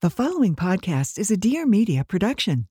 The 0.00 0.10
following 0.10 0.54
podcast 0.54 1.18
is 1.18 1.32
a 1.32 1.36
Dear 1.36 1.66
Media 1.66 2.04
production. 2.04 2.68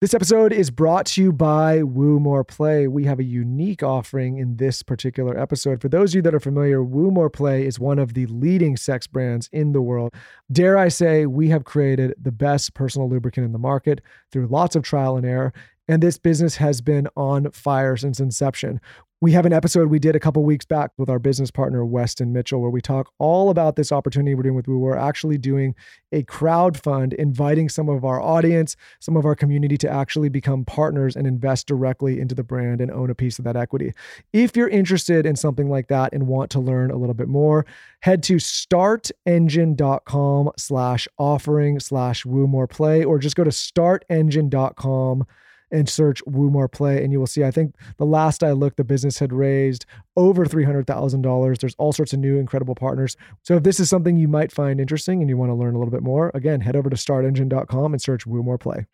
This 0.00 0.14
episode 0.14 0.52
is 0.52 0.72
brought 0.72 1.06
to 1.06 1.22
you 1.22 1.32
by 1.32 1.84
Woo 1.84 2.18
More 2.18 2.42
Play. 2.42 2.88
We 2.88 3.04
have 3.04 3.20
a 3.20 3.24
unique 3.24 3.84
offering 3.84 4.38
in 4.38 4.56
this 4.56 4.82
particular 4.82 5.38
episode. 5.38 5.80
For 5.80 5.88
those 5.88 6.10
of 6.10 6.16
you 6.16 6.22
that 6.22 6.34
are 6.34 6.40
familiar, 6.40 6.82
Woo 6.82 7.12
More 7.12 7.30
Play 7.30 7.64
is 7.64 7.78
one 7.78 8.00
of 8.00 8.14
the 8.14 8.26
leading 8.26 8.76
sex 8.76 9.06
brands 9.06 9.48
in 9.52 9.70
the 9.70 9.80
world. 9.80 10.12
Dare 10.50 10.76
I 10.76 10.88
say, 10.88 11.24
we 11.24 11.50
have 11.50 11.62
created 11.62 12.14
the 12.20 12.32
best 12.32 12.74
personal 12.74 13.08
lubricant 13.08 13.46
in 13.46 13.52
the 13.52 13.60
market 13.60 14.00
through 14.32 14.48
lots 14.48 14.74
of 14.74 14.82
trial 14.82 15.16
and 15.16 15.24
error. 15.24 15.52
And 15.88 16.02
this 16.02 16.18
business 16.18 16.56
has 16.56 16.80
been 16.80 17.06
on 17.16 17.50
fire 17.52 17.96
since 17.96 18.20
inception. 18.20 18.80
We 19.22 19.32
have 19.32 19.46
an 19.46 19.54
episode 19.54 19.88
we 19.88 19.98
did 19.98 20.14
a 20.14 20.20
couple 20.20 20.44
weeks 20.44 20.66
back 20.66 20.90
with 20.98 21.08
our 21.08 21.18
business 21.18 21.50
partner, 21.50 21.86
Weston 21.86 22.34
Mitchell, 22.34 22.60
where 22.60 22.70
we 22.70 22.82
talk 22.82 23.10
all 23.18 23.48
about 23.48 23.74
this 23.74 23.90
opportunity 23.90 24.34
we're 24.34 24.42
doing 24.42 24.54
with 24.54 24.68
Woo. 24.68 24.76
We're 24.76 24.94
actually 24.94 25.38
doing 25.38 25.74
a 26.12 26.22
crowd 26.24 26.78
fund, 26.78 27.14
inviting 27.14 27.70
some 27.70 27.88
of 27.88 28.04
our 28.04 28.20
audience, 28.20 28.76
some 29.00 29.16
of 29.16 29.24
our 29.24 29.34
community 29.34 29.78
to 29.78 29.90
actually 29.90 30.28
become 30.28 30.66
partners 30.66 31.16
and 31.16 31.26
invest 31.26 31.66
directly 31.66 32.20
into 32.20 32.34
the 32.34 32.44
brand 32.44 32.82
and 32.82 32.90
own 32.90 33.08
a 33.08 33.14
piece 33.14 33.38
of 33.38 33.46
that 33.46 33.56
equity. 33.56 33.94
If 34.34 34.54
you're 34.54 34.68
interested 34.68 35.24
in 35.24 35.34
something 35.34 35.70
like 35.70 35.88
that 35.88 36.12
and 36.12 36.26
want 36.26 36.50
to 36.50 36.60
learn 36.60 36.90
a 36.90 36.96
little 36.96 37.14
bit 37.14 37.28
more, 37.28 37.64
head 38.00 38.22
to 38.24 38.36
startengine.com 38.36 40.50
slash 40.58 41.08
offering 41.16 41.80
slash 41.80 42.26
woo 42.26 42.46
more 42.46 42.66
play, 42.66 43.02
or 43.02 43.18
just 43.18 43.34
go 43.34 43.44
to 43.44 43.50
startengine.com 43.50 45.24
and 45.70 45.88
search 45.88 46.22
Woo 46.26 46.50
More 46.50 46.68
Play, 46.68 47.02
and 47.02 47.12
you 47.12 47.18
will 47.18 47.26
see. 47.26 47.44
I 47.44 47.50
think 47.50 47.74
the 47.96 48.06
last 48.06 48.42
I 48.42 48.52
looked, 48.52 48.76
the 48.76 48.84
business 48.84 49.18
had 49.18 49.32
raised 49.32 49.84
over 50.16 50.44
$300,000. 50.46 51.58
There's 51.58 51.74
all 51.78 51.92
sorts 51.92 52.12
of 52.12 52.18
new 52.20 52.38
incredible 52.38 52.74
partners. 52.74 53.16
So 53.42 53.56
if 53.56 53.62
this 53.62 53.80
is 53.80 53.88
something 53.88 54.16
you 54.16 54.28
might 54.28 54.52
find 54.52 54.80
interesting 54.80 55.20
and 55.20 55.28
you 55.28 55.36
want 55.36 55.50
to 55.50 55.54
learn 55.54 55.74
a 55.74 55.78
little 55.78 55.92
bit 55.92 56.02
more, 56.02 56.30
again, 56.34 56.60
head 56.60 56.76
over 56.76 56.88
to 56.90 56.96
startengine.com 56.96 57.92
and 57.92 58.00
search 58.00 58.26
Woo 58.26 58.42
More 58.42 58.58
Play. 58.58 58.86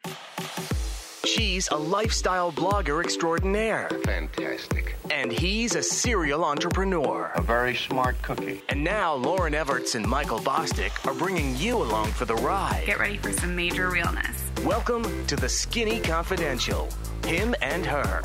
She's 1.25 1.69
a 1.69 1.77
lifestyle 1.77 2.51
blogger 2.52 3.02
extraordinaire, 3.02 3.89
Fantastic. 4.05 4.96
and 5.11 5.33
he's 5.33 5.77
a 5.77 5.83
serial 5.83 6.45
entrepreneur. 6.45 7.30
A 7.37 7.41
very 7.41 7.77
smart 7.77 8.21
cookie. 8.23 8.63
And 8.68 8.83
now 8.83 9.16
Lauryn 9.16 9.55
Evarts 9.55 9.95
and 9.95 10.07
Michael 10.07 10.41
Bosstick 10.41 11.07
are 11.07 11.15
bringing 11.15 11.57
you 11.57 11.77
along 11.77 12.09
for 12.09 12.24
the 12.24 12.35
ride. 12.35 12.83
Get 12.87 12.99
ready 12.99 13.18
for 13.18 13.33
some 13.33 13.55
major 13.55 13.89
realness. 13.89 14.52
Welcome 14.65 15.27
to 15.27 15.35
the 15.35 15.49
Skinny 15.49 15.99
Confidential. 15.99 16.88
Him 17.27 17.52
and 17.63 17.85
her. 17.85 18.21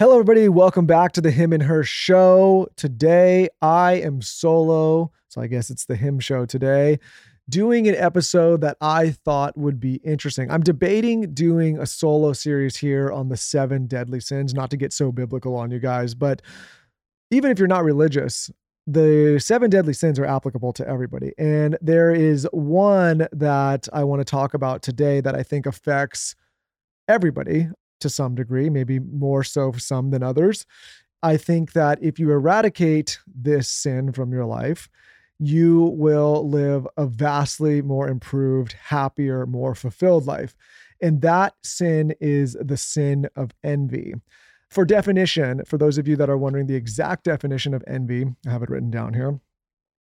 Hello, 0.00 0.14
everybody. 0.14 0.48
Welcome 0.48 0.86
back 0.86 1.12
to 1.12 1.20
the 1.20 1.30
Him 1.30 1.52
and 1.52 1.62
Her 1.62 1.84
show. 1.84 2.66
Today, 2.74 3.48
I 3.62 3.92
am 4.00 4.22
solo. 4.22 5.12
So 5.28 5.40
I 5.40 5.46
guess 5.46 5.70
it's 5.70 5.84
the 5.84 5.94
Him 5.94 6.18
show 6.18 6.46
today, 6.46 6.98
doing 7.48 7.86
an 7.86 7.94
episode 7.94 8.62
that 8.62 8.76
I 8.80 9.10
thought 9.10 9.56
would 9.56 9.78
be 9.78 9.96
interesting. 9.96 10.50
I'm 10.50 10.62
debating 10.62 11.32
doing 11.32 11.78
a 11.78 11.86
solo 11.86 12.32
series 12.32 12.74
here 12.74 13.12
on 13.12 13.28
the 13.28 13.36
seven 13.36 13.86
deadly 13.86 14.18
sins, 14.18 14.52
not 14.52 14.70
to 14.70 14.76
get 14.76 14.92
so 14.92 15.12
biblical 15.12 15.54
on 15.54 15.70
you 15.70 15.78
guys, 15.78 16.16
but 16.16 16.42
even 17.30 17.52
if 17.52 17.60
you're 17.60 17.68
not 17.68 17.84
religious, 17.84 18.50
the 18.86 19.38
seven 19.40 19.68
deadly 19.68 19.92
sins 19.92 20.18
are 20.18 20.24
applicable 20.24 20.72
to 20.74 20.88
everybody. 20.88 21.32
And 21.38 21.76
there 21.80 22.14
is 22.14 22.46
one 22.52 23.26
that 23.32 23.88
I 23.92 24.04
want 24.04 24.20
to 24.20 24.24
talk 24.24 24.54
about 24.54 24.82
today 24.82 25.20
that 25.20 25.34
I 25.34 25.42
think 25.42 25.66
affects 25.66 26.36
everybody 27.08 27.68
to 28.00 28.08
some 28.08 28.34
degree, 28.34 28.70
maybe 28.70 28.98
more 28.98 29.42
so 29.42 29.72
for 29.72 29.80
some 29.80 30.10
than 30.10 30.22
others. 30.22 30.66
I 31.22 31.36
think 31.36 31.72
that 31.72 31.98
if 32.02 32.18
you 32.18 32.30
eradicate 32.30 33.18
this 33.26 33.68
sin 33.68 34.12
from 34.12 34.32
your 34.32 34.44
life, 34.44 34.88
you 35.38 35.92
will 35.96 36.48
live 36.48 36.86
a 36.96 37.06
vastly 37.06 37.82
more 37.82 38.08
improved, 38.08 38.74
happier, 38.74 39.46
more 39.46 39.74
fulfilled 39.74 40.26
life. 40.26 40.54
And 41.00 41.20
that 41.22 41.54
sin 41.62 42.14
is 42.20 42.56
the 42.60 42.76
sin 42.76 43.28
of 43.36 43.50
envy. 43.62 44.14
For 44.70 44.84
definition, 44.84 45.62
for 45.64 45.78
those 45.78 45.98
of 45.98 46.08
you 46.08 46.16
that 46.16 46.30
are 46.30 46.36
wondering 46.36 46.66
the 46.66 46.74
exact 46.74 47.24
definition 47.24 47.72
of 47.72 47.84
envy, 47.86 48.26
I 48.46 48.50
have 48.50 48.62
it 48.62 48.70
written 48.70 48.90
down 48.90 49.14
here 49.14 49.40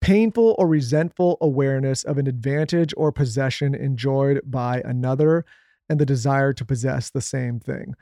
painful 0.01 0.55
or 0.59 0.67
resentful 0.67 1.35
awareness 1.41 2.03
of 2.03 2.19
an 2.19 2.27
advantage 2.27 2.93
or 2.95 3.11
possession 3.11 3.73
enjoyed 3.73 4.39
by 4.45 4.79
another 4.85 5.43
and 5.89 5.99
the 5.99 6.05
desire 6.05 6.53
to 6.53 6.63
possess 6.63 7.09
the 7.09 7.21
same 7.21 7.59
thing. 7.59 7.95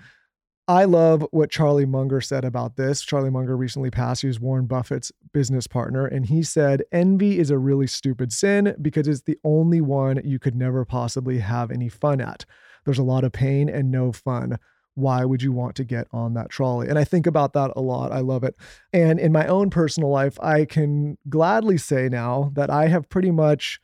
I 0.68 0.84
love 0.84 1.26
what 1.32 1.50
Charlie 1.50 1.86
Munger 1.86 2.20
said 2.20 2.44
about 2.44 2.76
this. 2.76 3.02
Charlie 3.02 3.30
Munger 3.30 3.56
recently 3.56 3.90
passed. 3.90 4.22
He 4.22 4.28
was 4.28 4.40
Warren 4.40 4.66
Buffett's 4.66 5.14
business 5.34 5.66
partner. 5.66 6.06
And 6.06 6.26
he 6.26 6.44
said, 6.44 6.84
Envy 6.92 7.40
is 7.40 7.50
a 7.50 7.58
really 7.58 7.88
stupid 7.88 8.34
sin 8.34 8.76
because 8.82 9.08
it's 9.08 9.22
the 9.22 9.40
only 9.46 9.80
one 9.80 10.22
you 10.26 10.40
could 10.40 10.56
never 10.56 10.84
possibly 10.84 11.40
have 11.40 11.72
any 11.72 11.88
fun 11.88 12.20
at. 12.20 12.46
There's 12.84 13.00
a 13.00 13.04
lot 13.04 13.24
of 13.24 13.32
pain 13.32 13.70
and 13.70 13.92
no 13.92 14.12
fun. 14.12 14.58
Why 14.96 15.26
would 15.26 15.42
you 15.42 15.52
want 15.52 15.76
to 15.78 15.84
get 15.84 16.08
on 16.12 16.34
that 16.36 16.50
trolley? 16.50 16.88
And 16.88 17.00
I 17.00 17.04
think 17.04 17.26
about 17.26 17.54
that 17.54 17.72
a 17.76 17.82
lot. 17.82 18.12
I 18.12 18.20
love 18.20 18.44
it. 18.44 18.56
And 18.92 19.20
in 19.20 19.32
my 19.32 19.48
own 19.48 19.70
personal 19.70 20.10
life, 20.10 20.40
I 20.42 20.66
can 20.66 21.18
gladly 21.30 21.78
say 21.78 22.10
now 22.10 22.52
that 22.54 22.70
I 22.70 22.88
have 22.88 23.10
pretty 23.10 23.32
much 23.32 23.80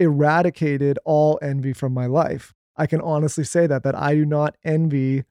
eradicated 0.00 0.98
all 1.04 1.38
envy 1.42 1.72
from 1.72 1.92
my 1.92 2.06
life. 2.06 2.54
I 2.76 2.86
can 2.86 3.00
honestly 3.00 3.44
say 3.44 3.66
that 3.66 3.82
that 3.82 3.94
I 3.94 4.14
do 4.14 4.24
not 4.24 4.56
envy 4.64 5.24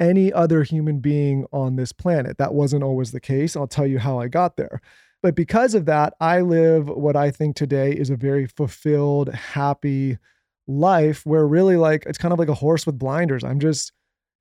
any 0.00 0.32
other 0.32 0.62
human 0.62 0.98
being 1.00 1.46
on 1.52 1.76
this 1.76 1.92
planet. 1.92 2.38
That 2.38 2.54
wasn't 2.54 2.82
always 2.82 3.12
the 3.12 3.20
case. 3.20 3.56
I'll 3.56 3.66
tell 3.66 3.86
you 3.86 3.98
how 3.98 4.18
I 4.18 4.28
got 4.28 4.56
there. 4.56 4.80
But 5.22 5.36
because 5.36 5.74
of 5.74 5.84
that, 5.86 6.14
I 6.20 6.40
live 6.40 6.88
what 6.88 7.14
I 7.14 7.30
think 7.30 7.54
today 7.54 7.92
is 7.92 8.10
a 8.10 8.16
very 8.16 8.46
fulfilled, 8.46 9.32
happy 9.32 10.18
life 10.66 11.24
where 11.24 11.46
really 11.46 11.76
like 11.76 12.04
it's 12.06 12.18
kind 12.18 12.32
of 12.32 12.38
like 12.38 12.48
a 12.48 12.54
horse 12.54 12.86
with 12.86 12.98
blinders. 12.98 13.44
I'm 13.44 13.60
just 13.60 13.92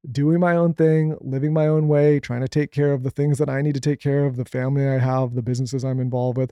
doing 0.10 0.40
my 0.40 0.56
own 0.56 0.74
thing, 0.74 1.16
living 1.22 1.54
my 1.54 1.68
own 1.68 1.88
way, 1.88 2.20
trying 2.20 2.42
to 2.42 2.48
take 2.48 2.72
care 2.72 2.94
of 2.94 3.04
the 3.04 3.12
things 3.12 3.38
that 3.38 3.50
I 3.50 3.62
need 3.62 3.76
to 3.76 3.82
take 3.82 4.00
care 4.00 4.26
of, 4.26 4.36
the 4.36 4.46
family 4.46 4.88
I 4.88 4.98
have, 4.98 5.36
the 5.36 5.44
businesses 5.44 5.84
I'm 5.84 6.00
involved 6.00 6.38
with. 6.38 6.52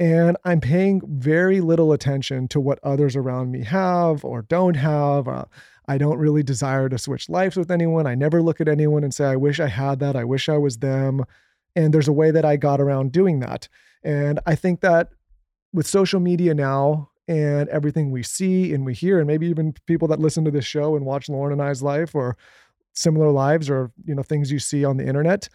And 0.00 0.36
I'm 0.44 0.60
paying 0.60 1.02
very 1.06 1.60
little 1.60 1.92
attention 1.92 2.48
to 2.48 2.60
what 2.60 2.80
others 2.82 3.16
around 3.16 3.52
me 3.52 3.64
have 3.64 4.24
or 4.24 4.42
don't 4.42 4.76
have. 4.76 5.28
Uh, 5.28 5.44
I 5.86 5.98
don't 5.98 6.18
really 6.18 6.42
desire 6.42 6.88
to 6.88 6.98
switch 6.98 7.28
lives 7.28 7.56
with 7.56 7.70
anyone. 7.70 8.06
I 8.06 8.14
never 8.14 8.40
look 8.40 8.60
at 8.60 8.68
anyone 8.68 9.04
and 9.04 9.12
say, 9.12 9.26
I 9.26 9.36
wish 9.36 9.60
I 9.60 9.68
had 9.68 9.98
that. 10.00 10.16
I 10.16 10.24
wish 10.24 10.48
I 10.48 10.56
was 10.56 10.78
them. 10.78 11.24
And 11.76 11.92
there's 11.92 12.08
a 12.08 12.12
way 12.12 12.30
that 12.30 12.44
I 12.44 12.56
got 12.56 12.80
around 12.80 13.12
doing 13.12 13.40
that. 13.40 13.68
And 14.02 14.40
I 14.46 14.54
think 14.54 14.80
that 14.80 15.10
with 15.72 15.86
social 15.86 16.18
media 16.18 16.54
now 16.54 17.10
and 17.28 17.68
everything 17.68 18.10
we 18.10 18.22
see 18.22 18.72
and 18.72 18.86
we 18.86 18.94
hear, 18.94 19.18
and 19.18 19.26
maybe 19.26 19.48
even 19.48 19.74
people 19.86 20.08
that 20.08 20.18
listen 20.18 20.44
to 20.46 20.50
this 20.50 20.64
show 20.64 20.96
and 20.96 21.04
watch 21.04 21.26
Lauryn 21.26 21.52
and 21.52 21.62
I's 21.62 21.82
life 21.82 22.14
or 22.14 22.36
similar 22.92 23.30
lives 23.30 23.70
or 23.70 23.90
you 24.04 24.14
know 24.14 24.22
things 24.22 24.50
you 24.50 24.58
see 24.58 24.84
on 24.84 24.96
the 24.96 25.06
internet, 25.06 25.48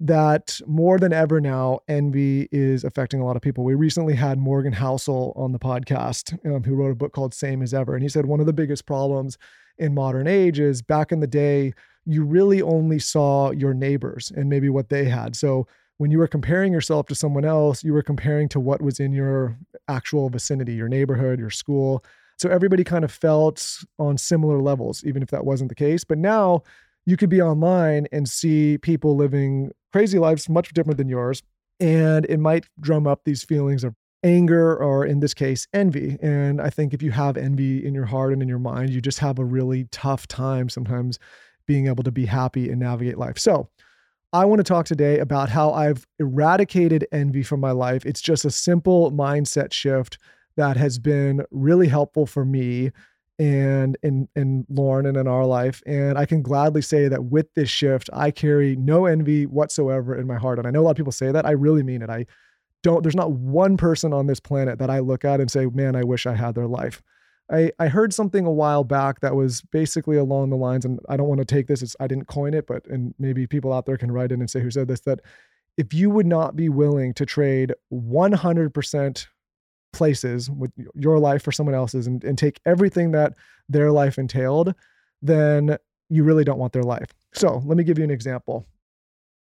that 0.00 0.60
more 0.66 0.98
than 0.98 1.12
ever 1.12 1.40
now, 1.40 1.80
envy 1.88 2.48
is 2.52 2.84
affecting 2.84 3.20
a 3.20 3.24
lot 3.24 3.36
of 3.36 3.42
people. 3.42 3.64
We 3.64 3.74
recently 3.74 4.14
had 4.14 4.38
Morgan 4.38 4.72
Housel 4.72 5.32
on 5.36 5.52
the 5.52 5.58
podcast, 5.58 6.38
um, 6.46 6.62
who 6.62 6.74
wrote 6.74 6.92
a 6.92 6.94
book 6.94 7.12
called 7.12 7.34
Same 7.34 7.62
as 7.62 7.74
Ever. 7.74 7.94
And 7.94 8.02
he 8.02 8.08
said 8.08 8.26
one 8.26 8.40
of 8.40 8.46
the 8.46 8.52
biggest 8.52 8.86
problems 8.86 9.38
in 9.78 9.94
modern 9.94 10.26
age 10.26 10.60
is 10.60 10.82
back 10.82 11.12
in 11.12 11.20
the 11.20 11.26
day, 11.26 11.72
you 12.04 12.24
really 12.24 12.62
only 12.62 12.98
saw 12.98 13.50
your 13.50 13.74
neighbors 13.74 14.32
and 14.34 14.48
maybe 14.48 14.68
what 14.68 14.88
they 14.88 15.04
had. 15.04 15.36
So 15.36 15.66
when 15.98 16.10
you 16.10 16.18
were 16.18 16.28
comparing 16.28 16.72
yourself 16.72 17.06
to 17.06 17.14
someone 17.14 17.44
else, 17.44 17.82
you 17.82 17.92
were 17.92 18.02
comparing 18.02 18.48
to 18.50 18.60
what 18.60 18.80
was 18.80 19.00
in 19.00 19.12
your 19.12 19.58
actual 19.88 20.30
vicinity, 20.30 20.74
your 20.74 20.88
neighborhood, 20.88 21.38
your 21.38 21.50
school. 21.50 22.04
So 22.38 22.48
everybody 22.48 22.84
kind 22.84 23.04
of 23.04 23.10
felt 23.10 23.84
on 23.98 24.16
similar 24.16 24.62
levels, 24.62 25.04
even 25.04 25.22
if 25.22 25.30
that 25.30 25.44
wasn't 25.44 25.68
the 25.68 25.74
case. 25.74 26.04
But 26.04 26.18
now 26.18 26.62
you 27.04 27.16
could 27.16 27.30
be 27.30 27.42
online 27.42 28.06
and 28.12 28.28
see 28.28 28.78
people 28.78 29.16
living 29.16 29.72
crazy 29.92 30.18
lives 30.18 30.48
much 30.48 30.72
different 30.72 30.98
than 30.98 31.08
yours. 31.08 31.42
And 31.80 32.26
it 32.26 32.38
might 32.38 32.66
drum 32.80 33.06
up 33.06 33.22
these 33.24 33.42
feelings 33.42 33.82
of 33.82 33.94
anger 34.22 34.76
or, 34.76 35.04
in 35.04 35.20
this 35.20 35.34
case, 35.34 35.66
envy. 35.72 36.16
And 36.20 36.60
I 36.60 36.70
think 36.70 36.92
if 36.92 37.02
you 37.02 37.10
have 37.12 37.36
envy 37.36 37.84
in 37.84 37.94
your 37.94 38.06
heart 38.06 38.32
and 38.32 38.42
in 38.42 38.48
your 38.48 38.58
mind, 38.58 38.90
you 38.90 39.00
just 39.00 39.18
have 39.20 39.38
a 39.38 39.44
really 39.44 39.84
tough 39.90 40.26
time 40.28 40.68
sometimes 40.68 41.18
being 41.66 41.86
able 41.86 42.02
to 42.04 42.12
be 42.12 42.26
happy 42.26 42.70
and 42.70 42.80
navigate 42.80 43.18
life. 43.18 43.38
So, 43.38 43.68
I 44.30 44.44
want 44.44 44.58
to 44.58 44.64
talk 44.64 44.84
today 44.84 45.20
about 45.20 45.48
how 45.48 45.72
I've 45.72 46.06
eradicated 46.18 47.06
envy 47.12 47.42
from 47.42 47.60
my 47.60 47.70
life. 47.70 48.04
It's 48.04 48.20
just 48.20 48.44
a 48.44 48.50
simple 48.50 49.10
mindset 49.10 49.72
shift 49.72 50.18
that 50.58 50.76
has 50.76 50.98
been 50.98 51.44
really 51.50 51.88
helpful 51.88 52.26
for 52.26 52.44
me 52.44 52.90
and 53.38 53.96
in 54.02 54.28
in 54.34 54.66
Lauryn 54.70 55.08
and 55.08 55.16
in 55.16 55.28
our 55.28 55.46
life. 55.46 55.80
And 55.86 56.18
I 56.18 56.26
can 56.26 56.42
gladly 56.42 56.82
say 56.82 57.06
that 57.06 57.26
with 57.26 57.46
this 57.54 57.70
shift, 57.70 58.10
I 58.12 58.32
carry 58.32 58.74
no 58.74 59.06
envy 59.06 59.46
whatsoever 59.46 60.16
in 60.16 60.26
my 60.26 60.36
heart. 60.36 60.58
And 60.58 60.66
I 60.66 60.70
know 60.70 60.80
a 60.80 60.82
lot 60.82 60.90
of 60.90 60.96
people 60.96 61.12
say 61.12 61.30
that. 61.30 61.46
I 61.46 61.52
really 61.52 61.84
mean 61.84 62.02
it. 62.02 62.10
I 62.10 62.26
don't, 62.82 63.02
there's 63.02 63.16
not 63.16 63.32
one 63.32 63.76
person 63.76 64.12
on 64.12 64.26
this 64.26 64.40
planet 64.40 64.78
that 64.80 64.90
I 64.90 64.98
look 64.98 65.24
at 65.24 65.40
and 65.40 65.50
say, 65.50 65.66
man, 65.66 65.94
I 65.96 66.02
wish 66.02 66.26
I 66.26 66.34
had 66.34 66.54
their 66.54 66.66
life. 66.66 67.02
I, 67.50 67.72
I 67.78 67.88
heard 67.88 68.12
something 68.12 68.44
a 68.44 68.52
while 68.52 68.84
back 68.84 69.20
that 69.20 69.34
was 69.34 69.62
basically 69.62 70.16
along 70.16 70.50
the 70.50 70.56
lines, 70.56 70.84
and 70.84 71.00
I 71.08 71.16
don't 71.16 71.28
want 71.28 71.38
to 71.38 71.46
take 71.46 71.66
this 71.66 71.82
as 71.82 71.96
I 71.98 72.06
didn't 72.06 72.26
coin 72.26 72.52
it, 72.52 72.66
but 72.66 72.86
and 72.88 73.14
maybe 73.18 73.46
people 73.46 73.72
out 73.72 73.86
there 73.86 73.96
can 73.96 74.12
write 74.12 74.32
in 74.32 74.40
and 74.40 74.50
say 74.50 74.60
who 74.60 74.70
said 74.70 74.88
this, 74.88 75.00
that 75.00 75.20
if 75.78 75.94
you 75.94 76.10
would 76.10 76.26
not 76.26 76.56
be 76.56 76.68
willing 76.68 77.14
to 77.14 77.24
trade 77.24 77.72
100% 77.92 79.26
places 79.92 80.50
with 80.50 80.72
your 80.94 81.18
life 81.18 81.46
or 81.46 81.52
someone 81.52 81.74
else's 81.74 82.06
and, 82.06 82.22
and 82.24 82.38
take 82.38 82.60
everything 82.66 83.12
that 83.12 83.34
their 83.68 83.90
life 83.90 84.18
entailed, 84.18 84.74
then 85.22 85.76
you 86.08 86.24
really 86.24 86.44
don't 86.44 86.58
want 86.58 86.72
their 86.72 86.82
life. 86.82 87.08
So 87.32 87.62
let 87.64 87.76
me 87.76 87.84
give 87.84 87.98
you 87.98 88.04
an 88.04 88.10
example. 88.10 88.66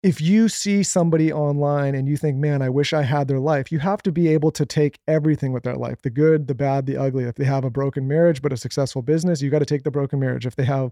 If 0.04 0.22
you 0.22 0.48
see 0.48 0.84
somebody 0.84 1.34
online 1.34 1.96
and 1.96 2.08
you 2.08 2.18
think, 2.18 2.38
man, 2.38 2.62
I 2.62 2.70
wish 2.70 2.94
I 2.94 3.02
had 3.02 3.28
their 3.28 3.40
life, 3.40 3.72
you 3.72 3.80
have 3.80 4.02
to 4.04 4.12
be 4.12 4.28
able 4.28 4.52
to 4.52 4.66
take 4.66 5.00
everything 5.08 5.54
with 5.54 5.64
their 5.64 5.76
life 5.76 6.02
the 6.02 6.10
good, 6.10 6.48
the 6.48 6.56
bad, 6.56 6.86
the 6.86 6.98
ugly. 6.98 7.24
If 7.24 7.36
they 7.36 7.46
have 7.46 7.66
a 7.66 7.70
broken 7.70 8.08
marriage, 8.08 8.42
but 8.42 8.54
a 8.54 8.58
successful 8.58 9.02
business, 9.02 9.42
you 9.42 9.50
got 9.50 9.60
to 9.60 9.66
take 9.66 9.84
the 9.84 9.92
broken 9.92 10.20
marriage. 10.20 10.46
If 10.46 10.56
they 10.56 10.66
have 10.66 10.92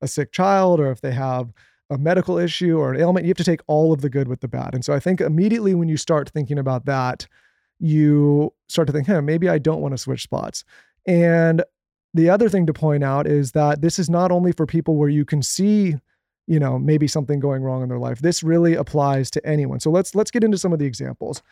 a 0.00 0.08
sick 0.08 0.32
child 0.32 0.80
or 0.80 0.90
if 0.90 1.00
they 1.00 1.12
have 1.12 1.52
a 1.90 1.98
medical 1.98 2.38
issue 2.38 2.78
or 2.78 2.92
an 2.92 3.00
ailment, 3.00 3.26
you 3.26 3.30
have 3.30 3.36
to 3.36 3.44
take 3.44 3.60
all 3.66 3.92
of 3.92 4.00
the 4.00 4.10
good 4.10 4.26
with 4.26 4.40
the 4.40 4.48
bad. 4.48 4.74
And 4.74 4.84
so 4.84 4.92
I 4.92 5.00
think 5.00 5.20
immediately 5.20 5.74
when 5.74 5.88
you 5.88 5.96
start 5.96 6.30
thinking 6.30 6.58
about 6.58 6.86
that, 6.86 7.26
you 7.78 8.52
start 8.68 8.86
to 8.86 8.92
think, 8.92 9.06
hey, 9.06 9.20
maybe 9.20 9.48
I 9.48 9.58
don't 9.58 9.80
want 9.80 9.92
to 9.92 9.98
switch 9.98 10.22
spots. 10.22 10.64
And 11.06 11.62
the 12.14 12.30
other 12.30 12.48
thing 12.48 12.66
to 12.66 12.72
point 12.72 13.04
out 13.04 13.26
is 13.26 13.52
that 13.52 13.82
this 13.82 13.98
is 13.98 14.08
not 14.08 14.32
only 14.32 14.52
for 14.52 14.66
people 14.66 14.96
where 14.96 15.08
you 15.08 15.24
can 15.24 15.42
see 15.42 15.96
you 16.46 16.60
know 16.60 16.78
maybe 16.78 17.06
something 17.06 17.40
going 17.40 17.62
wrong 17.62 17.82
in 17.82 17.88
their 17.88 17.98
life. 17.98 18.20
This 18.20 18.42
really 18.42 18.74
applies 18.74 19.30
to 19.32 19.46
anyone. 19.46 19.80
So 19.80 19.90
let's 19.90 20.14
let's 20.14 20.30
get 20.30 20.44
into 20.44 20.58
some 20.58 20.72
of 20.72 20.78
the 20.78 20.86
examples. 20.86 21.42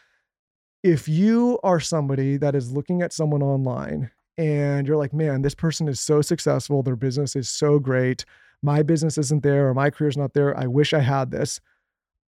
If 0.82 1.08
you 1.08 1.58
are 1.62 1.80
somebody 1.80 2.36
that 2.36 2.54
is 2.54 2.72
looking 2.72 3.02
at 3.02 3.12
someone 3.12 3.42
online 3.42 4.10
and 4.36 4.86
you're 4.86 4.96
like 4.96 5.12
man 5.12 5.42
this 5.42 5.54
person 5.54 5.88
is 5.88 6.00
so 6.00 6.22
successful. 6.22 6.82
Their 6.82 6.96
business 6.96 7.36
is 7.36 7.48
so 7.48 7.78
great. 7.78 8.24
My 8.62 8.82
business 8.82 9.18
isn't 9.18 9.42
there 9.42 9.68
or 9.68 9.74
my 9.74 9.90
career's 9.90 10.16
not 10.16 10.34
there. 10.34 10.56
I 10.56 10.66
wish 10.66 10.94
i 10.94 11.00
had 11.00 11.30
this. 11.30 11.60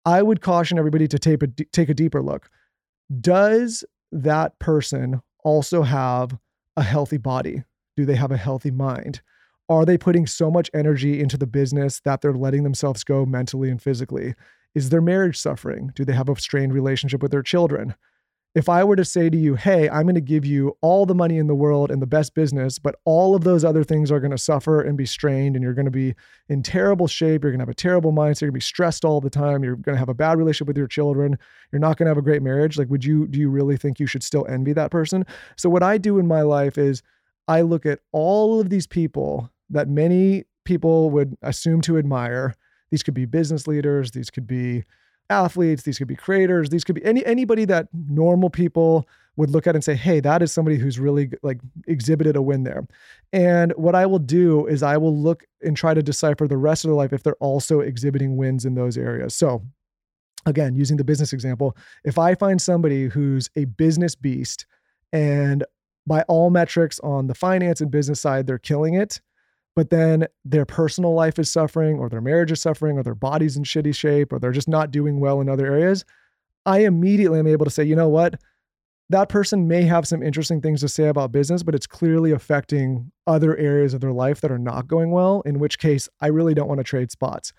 I 0.07 0.23
would 0.23 0.41
caution 0.41 0.79
everybody 0.79 1.09
to 1.09 1.19
take 1.19 1.43
a, 1.43 1.47
take 1.47 1.89
a 1.89 1.95
deeper 1.95 2.23
look 2.23 2.51
does 3.21 3.85
that 4.13 4.59
person 4.59 5.21
also 5.43 5.83
have 5.83 6.37
a 6.77 6.83
healthy 6.83 7.19
body 7.19 7.63
do 7.97 8.05
they 8.05 8.17
have 8.17 8.33
a 8.33 8.37
healthy 8.37 8.71
mind 8.71 9.21
are 9.69 9.85
they 9.85 9.97
putting 9.97 10.27
so 10.27 10.51
much 10.51 10.71
energy 10.75 11.21
into 11.21 11.39
the 11.39 11.47
business 11.47 12.01
that 12.01 12.21
they're 12.21 12.35
letting 12.35 12.65
themselves 12.65 13.03
go 13.03 13.25
mentally 13.25 13.71
and 13.71 13.81
physically? 13.81 14.35
Is 14.75 14.91
their 14.91 15.01
marriage 15.01 15.39
suffering? 15.39 15.91
Do 15.95 16.05
they 16.05 16.13
have 16.13 16.29
a 16.29 16.39
strained 16.39 16.75
relationship 16.75 17.23
with 17.23 17.31
their 17.31 17.43
children? 17.43 17.95
If 18.55 18.69
I 18.69 18.85
were 18.85 18.95
to 18.95 19.05
say 19.05 19.31
to 19.31 19.37
you, 19.37 19.57
hey, 19.57 19.89
I'm 19.89 20.05
going 20.05 20.15
to 20.15 20.21
give 20.21 20.45
you 20.45 20.77
all 20.81 21.07
the 21.07 21.15
money 21.15 21.39
in 21.39 21.49
the 21.49 21.57
world 21.57 21.91
and 21.91 22.01
the 22.01 22.07
best 22.07 22.35
business, 22.35 22.79
but 22.79 22.95
all 23.05 23.35
of 23.35 23.43
those 23.43 23.65
other 23.65 23.83
things 23.83 24.13
are 24.13 24.21
going 24.21 24.31
to 24.31 24.39
suffer 24.39 24.81
and 24.81 24.97
be 24.97 25.07
strained, 25.07 25.57
and 25.57 25.63
you're 25.65 25.75
going 25.75 25.87
to 25.87 25.91
be 25.91 26.15
in 26.49 26.63
terrible 26.63 27.09
shape, 27.09 27.43
you're 27.43 27.51
going 27.51 27.59
to 27.59 27.63
have 27.63 27.69
a 27.69 27.75
terrible 27.75 28.13
mindset, 28.13 28.43
you're 28.43 28.51
going 28.51 28.61
to 28.61 28.65
be 28.65 28.73
stressed 28.73 29.05
all 29.05 29.21
the 29.21 29.29
time, 29.29 29.65
you're 29.65 29.75
going 29.75 29.97
to 29.97 29.99
have 29.99 30.09
a 30.09 30.15
bad 30.15 30.39
relationship 30.39 30.69
with 30.69 30.79
your 30.79 30.87
children, 30.87 31.37
you're 31.73 31.81
not 31.81 31.97
going 31.97 32.07
to 32.07 32.11
have 32.11 32.17
a 32.17 32.23
great 32.23 32.43
marriage, 32.43 32.79
like, 32.79 32.89
would 32.91 33.05
you, 33.05 33.27
do 33.27 33.41
you 33.41 33.51
really 33.51 33.77
think 33.77 33.99
you 33.99 34.07
should 34.07 34.23
still 34.23 34.47
envy 34.47 34.73
that 34.73 34.93
person? 34.93 35.27
So, 35.57 35.69
what 35.69 35.83
I 35.83 35.99
do 35.99 36.19
in 36.19 36.29
my 36.29 36.43
life 36.43 36.79
is 36.79 37.03
I 37.49 37.63
look 37.63 37.85
at 37.85 37.99
all 38.13 38.61
of 38.61 38.71
these 38.71 38.87
people 38.87 39.51
that 39.71 39.89
many 39.89 40.45
people 40.65 41.11
would 41.11 41.37
assume 41.43 41.81
to 41.83 41.99
admire. 41.99 42.55
These 42.91 43.03
could 43.03 43.15
be 43.15 43.25
business 43.25 43.67
leaders, 43.67 44.13
these 44.13 44.31
could 44.31 44.47
be 44.47 44.85
athletes, 45.31 45.83
these 45.83 45.99
could 45.99 46.09
be 46.09 46.17
creators, 46.17 46.71
these 46.71 46.85
could 46.85 46.95
be 46.95 47.05
any 47.05 47.25
anybody 47.25 47.65
that 47.67 47.89
normal 48.09 48.51
people 48.51 49.09
would 49.37 49.51
look 49.51 49.67
at 49.67 49.75
and 49.75 49.83
say, 49.83 49.95
"Hey, 49.95 50.21
that 50.21 50.43
is 50.43 50.53
somebody 50.53 50.79
who's 50.79 51.01
really 51.01 51.31
like 51.43 51.59
exhibited 51.87 52.37
a 52.37 52.43
win 52.43 52.63
there." 52.63 52.87
And 53.33 53.73
what 53.73 53.95
I 53.95 54.07
will 54.07 54.19
do 54.19 54.67
is 54.67 54.83
I 54.83 54.97
will 54.97 55.17
look 55.17 55.45
and 55.63 55.77
try 55.77 55.95
to 55.95 56.03
decipher 56.03 56.47
the 56.47 56.57
rest 56.57 56.85
of 56.85 56.89
their 56.89 56.97
life 56.97 57.13
if 57.13 57.23
they're 57.23 57.35
also 57.37 57.81
exhibiting 57.81 58.37
wins 58.37 58.65
in 58.65 58.75
those 58.75 58.97
areas. 58.97 59.35
So, 59.35 59.63
again, 60.47 60.75
using 60.77 60.97
the 60.99 61.05
business 61.05 61.33
example, 61.33 61.77
if 62.05 62.19
I 62.19 62.35
find 62.35 62.61
somebody 62.63 63.09
who's 63.09 63.51
a 63.57 63.65
business 63.65 64.15
beast 64.15 64.67
and 65.13 65.65
by 66.07 66.23
all 66.23 66.51
metrics 66.51 67.01
on 67.01 67.27
the 67.27 67.35
finance 67.35 67.81
and 67.81 67.91
business 67.91 68.21
side, 68.21 68.47
they're 68.47 68.59
killing 68.59 68.95
it, 68.95 69.21
but 69.77 69.91
then 69.91 70.27
their 70.45 70.65
personal 70.65 71.15
life 71.15 71.39
is 71.39 71.51
suffering 71.51 71.99
or 71.99 72.09
their 72.09 72.21
marriage 72.21 72.53
is 72.53 72.63
suffering 72.63 72.99
or 72.99 73.03
their 73.03 73.15
body's 73.15 73.57
in 73.57 73.65
shitty 73.65 73.95
shape 73.95 74.33
or 74.33 74.39
they're 74.39 74.53
just 74.53 74.69
not 74.69 74.91
doing 74.91 75.21
well 75.21 75.41
in 75.41 75.49
other 75.49 75.67
areas, 75.67 76.05
I 76.67 76.81
immediately 76.81 77.39
am 77.39 77.47
able 77.47 77.65
to 77.65 77.71
say, 77.71 77.85
you 77.85 77.97
know 77.97 78.09
what? 78.09 78.41
That 79.11 79.29
person 79.29 79.69
may 79.69 79.83
have 79.83 80.09
some 80.09 80.23
interesting 80.23 80.61
things 80.61 80.81
to 80.81 80.89
say 80.89 81.09
about 81.09 81.33
business, 81.33 81.63
but 81.63 81.75
it's 81.75 81.87
clearly 81.87 82.33
affecting 82.33 83.11
other 83.27 83.57
areas 83.57 83.93
of 83.93 84.01
their 84.01 84.13
life 84.13 84.41
that 84.41 84.51
are 84.51 84.59
not 84.59 84.89
going 84.89 85.11
well, 85.11 85.43
in 85.45 85.59
which 85.59 85.79
case 85.79 86.09
I 86.21 86.29
really 86.29 86.55
don't 86.55 86.69
want 86.69 86.79
to 86.79 86.85
trade 86.85 87.11
spots. 87.11 87.53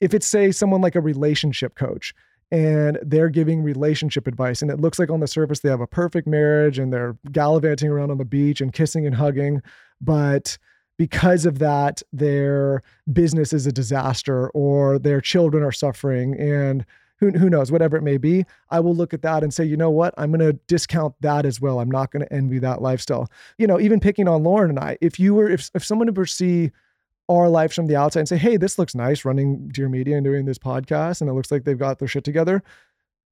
If 0.00 0.14
it's, 0.14 0.26
say, 0.26 0.52
someone 0.52 0.80
like 0.80 0.94
a 0.94 1.00
relationship 1.00 1.74
coach 1.74 2.14
and 2.52 2.98
they're 3.02 3.30
giving 3.30 3.62
relationship 3.62 4.26
advice, 4.26 4.62
and 4.62 4.70
it 4.70 4.80
looks 4.80 4.98
like 4.98 5.10
on 5.10 5.20
the 5.20 5.26
surface 5.26 5.60
they 5.60 5.70
have 5.70 5.80
a 5.80 5.86
perfect 5.86 6.28
marriage 6.28 6.78
and 6.78 6.92
they're 6.92 7.16
gallivanting 7.32 7.88
around 7.88 8.10
on 8.10 8.18
the 8.18 8.24
beach 8.24 8.60
and 8.60 8.72
kissing 8.72 9.06
and 9.06 9.14
hugging, 9.16 9.60
but 10.00 10.56
because 11.02 11.46
of 11.46 11.58
that, 11.58 12.00
their 12.12 12.80
business 13.12 13.52
is 13.52 13.66
a 13.66 13.72
disaster 13.72 14.50
or 14.50 15.00
their 15.00 15.20
children 15.20 15.64
are 15.64 15.72
suffering 15.72 16.38
and 16.38 16.86
who, 17.16 17.32
who 17.32 17.50
knows, 17.50 17.72
whatever 17.72 17.96
it 17.96 18.04
may 18.04 18.18
be, 18.18 18.44
I 18.70 18.78
will 18.78 18.94
look 18.94 19.12
at 19.12 19.22
that 19.22 19.42
and 19.42 19.52
say, 19.52 19.64
you 19.64 19.76
know 19.76 19.90
what, 19.90 20.14
I'm 20.16 20.30
going 20.30 20.48
to 20.48 20.60
discount 20.68 21.16
that 21.20 21.44
as 21.44 21.60
well. 21.60 21.80
I'm 21.80 21.90
not 21.90 22.12
going 22.12 22.24
to 22.24 22.32
envy 22.32 22.60
that 22.60 22.80
lifestyle. 22.80 23.28
You 23.58 23.66
know, 23.66 23.80
even 23.80 23.98
picking 23.98 24.28
on 24.28 24.44
Lauryn 24.44 24.68
and 24.68 24.78
I, 24.78 24.96
if 25.00 25.18
you 25.18 25.34
were, 25.34 25.50
if, 25.50 25.72
if 25.74 25.84
someone 25.84 26.06
were 26.14 26.24
to 26.24 26.32
see 26.32 26.70
our 27.28 27.48
lives 27.48 27.74
from 27.74 27.88
the 27.88 27.96
outside 27.96 28.20
and 28.20 28.28
say, 28.28 28.36
hey, 28.36 28.56
this 28.56 28.78
looks 28.78 28.94
nice 28.94 29.24
running 29.24 29.70
Dear 29.70 29.88
Media 29.88 30.14
and 30.14 30.24
doing 30.24 30.44
this 30.44 30.58
podcast, 30.58 31.20
and 31.20 31.28
it 31.28 31.32
looks 31.32 31.50
like 31.50 31.64
they've 31.64 31.76
got 31.76 31.98
their 31.98 32.06
shit 32.06 32.22
together. 32.22 32.62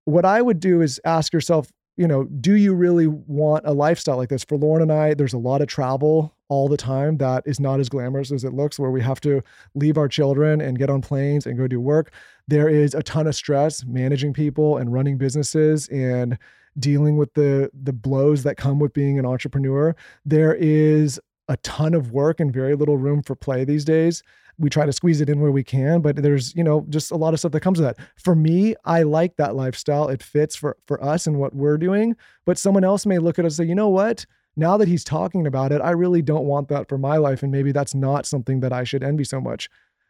What 0.07 0.25
I 0.25 0.43
would 0.43 0.59
do 0.59 0.81
is 0.81 1.01
ask 1.05 1.33
yourself, 1.33 1.71
you 1.97 2.09
know, 2.09 2.25
do 2.25 2.55
you 2.55 2.75
really 2.75 3.07
want 3.07 3.65
a 3.65 3.73
lifestyle 3.73 4.17
like 4.17 4.29
this? 4.29 4.43
For 4.43 4.59
Lauryn 4.59 4.83
and 4.83 4.93
I, 4.93 5.15
there's 5.15 5.35
a 5.35 5.39
lot 5.39 5.61
of 5.61 5.69
travel 5.69 6.35
all 6.51 6.69
the 6.69 6.77
time 6.77 7.17
that 7.19 7.45
is 7.47 7.61
not 7.61 7.81
as 7.81 7.89
glamorous 7.89 8.33
as 8.33 8.45
it 8.45 8.53
looks, 8.53 8.79
where 8.79 8.91
we 8.91 9.01
have 9.01 9.21
to 9.21 9.41
leave 9.75 9.97
our 9.97 10.09
children 10.09 10.61
and 10.61 10.79
get 10.79 10.91
on 10.91 11.01
planes 11.01 11.47
and 11.47 11.57
go 11.57 11.67
do 11.67 11.81
work. 11.81 12.13
There 12.49 12.69
is 12.69 12.93
a 12.93 13.03
ton 13.03 13.27
of 13.27 13.35
stress 13.35 13.85
managing 13.87 14.35
people 14.35 14.77
and 14.77 14.93
running 14.93 15.17
businesses 15.17 15.89
and 15.89 16.37
dealing 16.79 17.17
with 17.17 17.33
the 17.35 17.71
the 17.83 17.93
blows 17.93 18.43
that 18.43 18.57
come 18.57 18.79
with 18.79 18.93
being 18.93 19.19
an 19.19 19.25
entrepreneur. 19.25 19.95
There 20.25 20.55
is 20.55 21.21
a 21.49 21.57
ton 21.59 21.95
of 21.95 22.13
work 22.13 22.41
and 22.41 22.53
very 22.53 22.75
little 22.77 22.97
room 22.97 23.23
for 23.23 23.35
play 23.35 23.65
these 23.65 23.85
days. 23.85 24.23
We 24.59 24.71
try 24.71 24.87
to 24.87 24.93
squeeze 24.93 25.21
it 25.21 25.31
in 25.31 25.41
where 25.41 25.51
we 25.51 25.65
can, 25.65 26.01
but 26.03 26.17
there's, 26.17 26.55
you 26.55 26.63
know, 26.63 26.85
just 26.91 27.11
a 27.11 27.17
lot 27.17 27.33
of 27.33 27.41
stuff 27.41 27.53
that 27.53 27.61
comes 27.61 27.81
with 27.81 27.89
that. 27.89 28.05
For 28.17 28.35
me, 28.35 28.75
I 28.85 29.05
like 29.05 29.37
that 29.37 29.57
lifestyle. 29.57 30.09
It 30.09 30.23
fits 30.23 30.55
for 30.55 30.77
for 30.87 31.03
us 31.03 31.27
and 31.27 31.39
what 31.39 31.55
we're 31.55 31.79
doing, 31.79 32.17
but 32.45 32.59
someone 32.59 32.85
else 32.85 33.07
may 33.07 33.19
look 33.19 33.39
at 33.39 33.45
us 33.45 33.59
and 33.59 33.67
say, 33.67 33.69
"You 33.69 33.75
know 33.77 33.89
what? 33.89 34.27
Now 34.61 34.77
that 34.77 34.87
he's 34.87 35.03
talking 35.03 35.47
about 35.47 35.73
it, 35.73 35.81
I 35.81 35.91
really 35.91 36.23
don't 36.23 36.45
want 36.45 36.69
that 36.69 36.89
for 36.89 36.99
my 36.99 37.17
life. 37.17 37.43
And 37.43 37.51
maybe 37.51 37.73
that's 37.73 37.95
not 37.95 38.27
something 38.27 38.61
that 38.61 38.73
I 38.73 38.85
should 38.85 39.03
envy 39.03 39.25
so 39.25 39.41
much. 39.41 39.69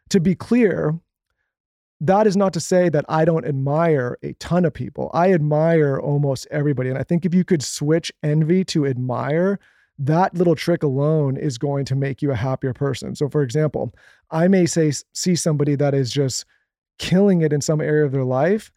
To 0.09 0.19
be 0.19 0.35
clear, 0.35 0.99
that 2.01 2.27
is 2.27 2.35
not 2.35 2.53
to 2.53 2.59
say 2.59 2.89
that 2.89 3.05
I 3.07 3.25
don't 3.25 3.45
admire 3.45 4.17
a 4.23 4.33
ton 4.33 4.65
of 4.65 4.73
people. 4.73 5.09
I 5.13 5.33
admire 5.33 5.99
almost 5.99 6.47
everybody. 6.51 6.89
And 6.89 6.97
I 6.97 7.03
think 7.03 7.25
if 7.25 7.33
you 7.33 7.43
could 7.43 7.63
switch 7.63 8.11
envy 8.23 8.63
to 8.65 8.85
admire, 8.85 9.59
that 9.99 10.33
little 10.33 10.55
trick 10.55 10.83
alone 10.83 11.37
is 11.37 11.57
going 11.57 11.85
to 11.85 11.95
make 11.95 12.21
you 12.21 12.31
a 12.31 12.35
happier 12.35 12.73
person. 12.73 13.15
So, 13.15 13.29
for 13.29 13.43
example, 13.43 13.93
I 14.31 14.47
may 14.47 14.65
say, 14.65 14.91
see 15.13 15.35
somebody 15.35 15.75
that 15.75 15.93
is 15.93 16.11
just 16.11 16.45
killing 16.97 17.41
it 17.41 17.53
in 17.53 17.61
some 17.61 17.81
area 17.81 18.05
of 18.05 18.11
their 18.11 18.25
life. 18.25 18.71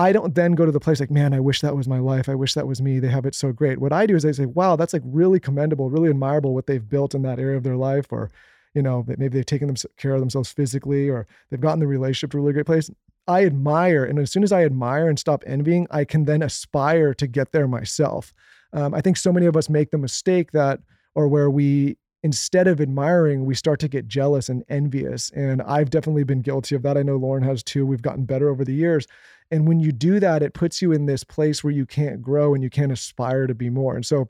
I 0.00 0.12
don't 0.12 0.34
then 0.34 0.52
go 0.52 0.64
to 0.64 0.72
the 0.72 0.80
place 0.80 0.98
like, 0.98 1.10
man, 1.10 1.34
I 1.34 1.40
wish 1.40 1.60
that 1.60 1.76
was 1.76 1.86
my 1.86 1.98
life. 1.98 2.26
I 2.30 2.34
wish 2.34 2.54
that 2.54 2.66
was 2.66 2.80
me. 2.80 3.00
They 3.00 3.08
have 3.08 3.26
it 3.26 3.34
so 3.34 3.52
great. 3.52 3.78
What 3.78 3.92
I 3.92 4.06
do 4.06 4.16
is 4.16 4.24
I 4.24 4.32
say, 4.32 4.46
wow, 4.46 4.74
that's 4.74 4.94
like 4.94 5.02
really 5.04 5.38
commendable, 5.38 5.90
really 5.90 6.08
admirable 6.08 6.54
what 6.54 6.66
they've 6.66 6.88
built 6.88 7.14
in 7.14 7.20
that 7.22 7.38
area 7.38 7.58
of 7.58 7.64
their 7.64 7.76
life, 7.76 8.06
or 8.10 8.30
you 8.72 8.80
know, 8.80 9.04
maybe 9.06 9.28
they've 9.28 9.44
taken 9.44 9.66
them 9.66 9.76
care 9.98 10.14
of 10.14 10.20
themselves 10.20 10.50
physically, 10.50 11.10
or 11.10 11.26
they've 11.50 11.60
gotten 11.60 11.80
the 11.80 11.86
relationship 11.86 12.30
to 12.30 12.38
a 12.38 12.40
really 12.40 12.54
great 12.54 12.64
place. 12.64 12.90
I 13.28 13.44
admire, 13.44 14.04
and 14.04 14.18
as 14.18 14.32
soon 14.32 14.42
as 14.42 14.52
I 14.52 14.64
admire 14.64 15.06
and 15.06 15.18
stop 15.18 15.44
envying, 15.46 15.86
I 15.90 16.04
can 16.06 16.24
then 16.24 16.42
aspire 16.42 17.12
to 17.14 17.26
get 17.26 17.52
there 17.52 17.68
myself. 17.68 18.32
Um, 18.72 18.94
I 18.94 19.02
think 19.02 19.18
so 19.18 19.32
many 19.32 19.44
of 19.44 19.56
us 19.56 19.68
make 19.68 19.90
the 19.90 19.98
mistake 19.98 20.52
that, 20.52 20.80
or 21.14 21.28
where 21.28 21.50
we 21.50 21.98
instead 22.22 22.66
of 22.66 22.80
admiring, 22.80 23.44
we 23.44 23.54
start 23.54 23.80
to 23.80 23.88
get 23.88 24.06
jealous 24.06 24.48
and 24.48 24.62
envious. 24.68 25.30
And 25.30 25.62
I've 25.62 25.90
definitely 25.90 26.24
been 26.24 26.42
guilty 26.42 26.74
of 26.74 26.82
that. 26.82 26.96
I 26.96 27.02
know 27.02 27.18
Lauryn 27.18 27.44
has 27.44 27.62
too. 27.62 27.86
We've 27.86 28.02
gotten 28.02 28.24
better 28.24 28.48
over 28.48 28.64
the 28.64 28.74
years. 28.74 29.06
And 29.50 29.66
when 29.66 29.80
you 29.80 29.90
do 29.90 30.20
that, 30.20 30.42
it 30.42 30.54
puts 30.54 30.80
you 30.80 30.92
in 30.92 31.06
this 31.06 31.24
place 31.24 31.64
where 31.64 31.72
you 31.72 31.86
can't 31.86 32.22
grow 32.22 32.54
and 32.54 32.62
you 32.62 32.70
can't 32.70 32.92
aspire 32.92 33.46
to 33.46 33.54
be 33.54 33.70
more. 33.70 33.96
And 33.96 34.06
so, 34.06 34.28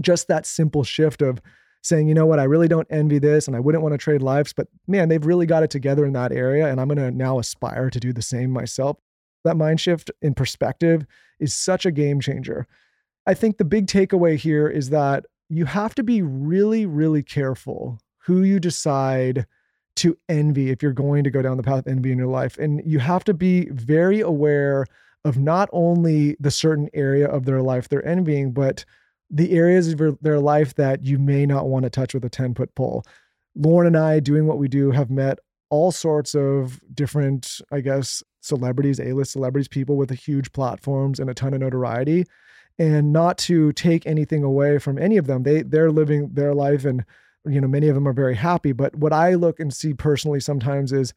just 0.00 0.28
that 0.28 0.46
simple 0.46 0.82
shift 0.82 1.20
of 1.20 1.40
saying, 1.82 2.08
you 2.08 2.14
know 2.14 2.26
what, 2.26 2.38
I 2.38 2.44
really 2.44 2.68
don't 2.68 2.86
envy 2.90 3.18
this 3.18 3.46
and 3.46 3.56
I 3.56 3.60
wouldn't 3.60 3.82
want 3.82 3.92
to 3.92 3.98
trade 3.98 4.22
lives, 4.22 4.52
but 4.52 4.66
man, 4.86 5.08
they've 5.08 5.24
really 5.24 5.46
got 5.46 5.62
it 5.62 5.70
together 5.70 6.06
in 6.06 6.12
that 6.14 6.32
area. 6.32 6.68
And 6.68 6.80
I'm 6.80 6.88
going 6.88 6.98
to 6.98 7.10
now 7.10 7.38
aspire 7.38 7.90
to 7.90 8.00
do 8.00 8.12
the 8.12 8.22
same 8.22 8.50
myself. 8.50 8.96
That 9.44 9.56
mind 9.56 9.80
shift 9.80 10.10
in 10.22 10.34
perspective 10.34 11.06
is 11.38 11.54
such 11.54 11.86
a 11.86 11.90
game 11.90 12.20
changer. 12.20 12.66
I 13.26 13.34
think 13.34 13.58
the 13.58 13.64
big 13.64 13.86
takeaway 13.86 14.36
here 14.36 14.68
is 14.68 14.90
that 14.90 15.24
you 15.50 15.66
have 15.66 15.94
to 15.96 16.02
be 16.02 16.22
really, 16.22 16.86
really 16.86 17.22
careful 17.22 17.98
who 18.18 18.42
you 18.42 18.60
decide 18.60 19.46
to 19.96 20.16
envy 20.28 20.70
if 20.70 20.82
you're 20.82 20.92
going 20.92 21.24
to 21.24 21.30
go 21.30 21.42
down 21.42 21.56
the 21.56 21.62
path 21.62 21.80
of 21.80 21.88
envy 21.88 22.12
in 22.12 22.18
your 22.18 22.28
life. 22.28 22.56
And 22.56 22.80
you 22.86 23.00
have 23.00 23.24
to 23.24 23.34
be 23.34 23.68
very 23.70 24.20
aware 24.20 24.86
of 25.24 25.36
not 25.36 25.68
only 25.72 26.36
the 26.40 26.50
certain 26.50 26.88
area 26.94 27.26
of 27.26 27.44
their 27.44 27.60
life 27.60 27.88
they're 27.88 28.06
envying, 28.06 28.52
but 28.52 28.84
the 29.28 29.52
areas 29.52 29.88
of 29.88 30.18
their 30.22 30.38
life 30.38 30.74
that 30.76 31.02
you 31.02 31.18
may 31.18 31.44
not 31.44 31.68
want 31.68 31.82
to 31.82 31.90
touch 31.90 32.14
with 32.14 32.24
a 32.24 32.30
10 32.30 32.54
foot 32.54 32.74
pole. 32.74 33.04
Lauryn 33.58 33.88
and 33.88 33.96
I, 33.96 34.20
doing 34.20 34.46
what 34.46 34.58
we 34.58 34.68
do, 34.68 34.92
have 34.92 35.10
met 35.10 35.38
all 35.68 35.92
sorts 35.92 36.34
of 36.34 36.80
different, 36.94 37.60
I 37.72 37.80
guess, 37.80 38.22
celebrities, 38.40 39.00
A 39.00 39.12
list 39.12 39.32
celebrities, 39.32 39.68
people 39.68 39.96
with 39.96 40.10
a 40.10 40.16
huge 40.16 40.52
platforms 40.52 41.20
and 41.20 41.28
a 41.28 41.34
ton 41.34 41.54
of 41.54 41.60
notoriety. 41.60 42.24
And 42.78 43.12
not 43.12 43.36
to 43.38 43.72
take 43.72 44.06
anything 44.06 44.42
away 44.42 44.78
from 44.78 44.98
any 44.98 45.16
of 45.16 45.26
them, 45.26 45.42
they 45.42 45.62
they're 45.62 45.90
living 45.90 46.30
their 46.32 46.54
life, 46.54 46.84
and 46.84 47.04
you 47.44 47.60
know 47.60 47.68
many 47.68 47.88
of 47.88 47.94
them 47.94 48.08
are 48.08 48.12
very 48.12 48.36
happy. 48.36 48.72
But 48.72 48.96
what 48.96 49.12
I 49.12 49.34
look 49.34 49.60
and 49.60 49.72
see 49.72 49.92
personally 49.92 50.40
sometimes 50.40 50.92
is, 50.92 51.12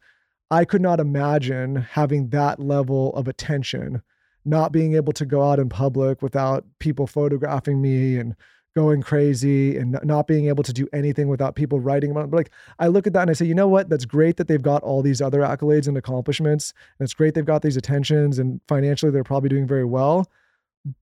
I 0.50 0.64
could 0.64 0.82
not 0.82 1.00
imagine 1.00 1.76
having 1.76 2.28
that 2.28 2.60
level 2.60 3.14
of 3.14 3.28
attention, 3.28 4.02
not 4.44 4.72
being 4.72 4.94
able 4.94 5.12
to 5.14 5.24
go 5.24 5.42
out 5.42 5.58
in 5.58 5.70
public 5.70 6.20
without 6.20 6.66
people 6.80 7.06
photographing 7.06 7.80
me 7.80 8.18
and 8.18 8.36
going 8.74 9.02
crazy 9.02 9.76
and 9.76 9.98
not 10.02 10.26
being 10.26 10.46
able 10.48 10.64
to 10.64 10.72
do 10.72 10.88
anything 10.92 11.28
without 11.28 11.54
people 11.54 11.78
writing 11.78 12.10
about 12.10 12.24
it. 12.24 12.32
Like 12.32 12.50
I 12.78 12.88
look 12.88 13.06
at 13.06 13.12
that 13.12 13.22
and 13.22 13.30
I 13.30 13.34
say, 13.34 13.46
you 13.46 13.54
know 13.54 13.68
what? 13.68 13.88
That's 13.88 14.04
great 14.04 14.36
that 14.36 14.48
they've 14.48 14.60
got 14.60 14.82
all 14.82 15.00
these 15.00 15.22
other 15.22 15.40
accolades 15.40 15.86
and 15.86 15.96
accomplishments. 15.96 16.74
And 16.98 17.06
it's 17.06 17.14
great 17.14 17.34
they've 17.34 17.44
got 17.44 17.62
these 17.62 17.76
attentions 17.76 18.38
and 18.38 18.60
financially 18.66 19.12
they're 19.12 19.24
probably 19.24 19.48
doing 19.48 19.66
very 19.66 19.84
well. 19.84 20.28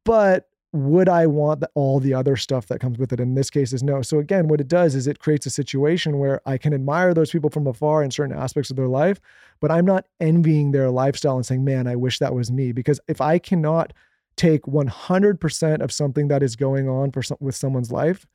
But 0.04 0.48
would 0.72 1.08
I 1.08 1.26
want 1.26 1.64
all 1.74 2.00
the 2.00 2.14
other 2.14 2.36
stuff 2.36 2.66
that 2.68 2.80
comes 2.80 2.98
with 2.98 3.12
it? 3.12 3.20
In 3.20 3.34
this 3.34 3.50
case, 3.50 3.72
is 3.72 3.82
no. 3.82 4.00
So 4.00 4.18
again, 4.18 4.48
what 4.48 4.60
it 4.60 4.68
does 4.68 4.94
is 4.94 5.06
it 5.06 5.18
creates 5.18 5.44
a 5.44 5.50
situation 5.50 6.18
where 6.18 6.40
I 6.46 6.56
can 6.56 6.72
admire 6.72 7.12
those 7.12 7.30
people 7.30 7.50
from 7.50 7.66
afar 7.66 8.02
in 8.02 8.10
certain 8.10 8.36
aspects 8.36 8.70
of 8.70 8.76
their 8.76 8.88
life, 8.88 9.20
but 9.60 9.70
I'm 9.70 9.84
not 9.84 10.06
envying 10.20 10.72
their 10.72 10.90
lifestyle 10.90 11.36
and 11.36 11.44
saying, 11.44 11.64
"Man, 11.64 11.86
I 11.86 11.96
wish 11.96 12.18
that 12.20 12.34
was 12.34 12.50
me." 12.50 12.72
Because 12.72 13.00
if 13.06 13.20
I 13.20 13.38
cannot 13.38 13.92
take 14.36 14.66
100% 14.66 15.82
of 15.82 15.92
something 15.92 16.28
that 16.28 16.42
is 16.42 16.56
going 16.56 16.88
on 16.88 17.12
for 17.12 17.22
some, 17.22 17.36
with 17.40 17.54
someone's 17.54 17.92
life 17.92 18.26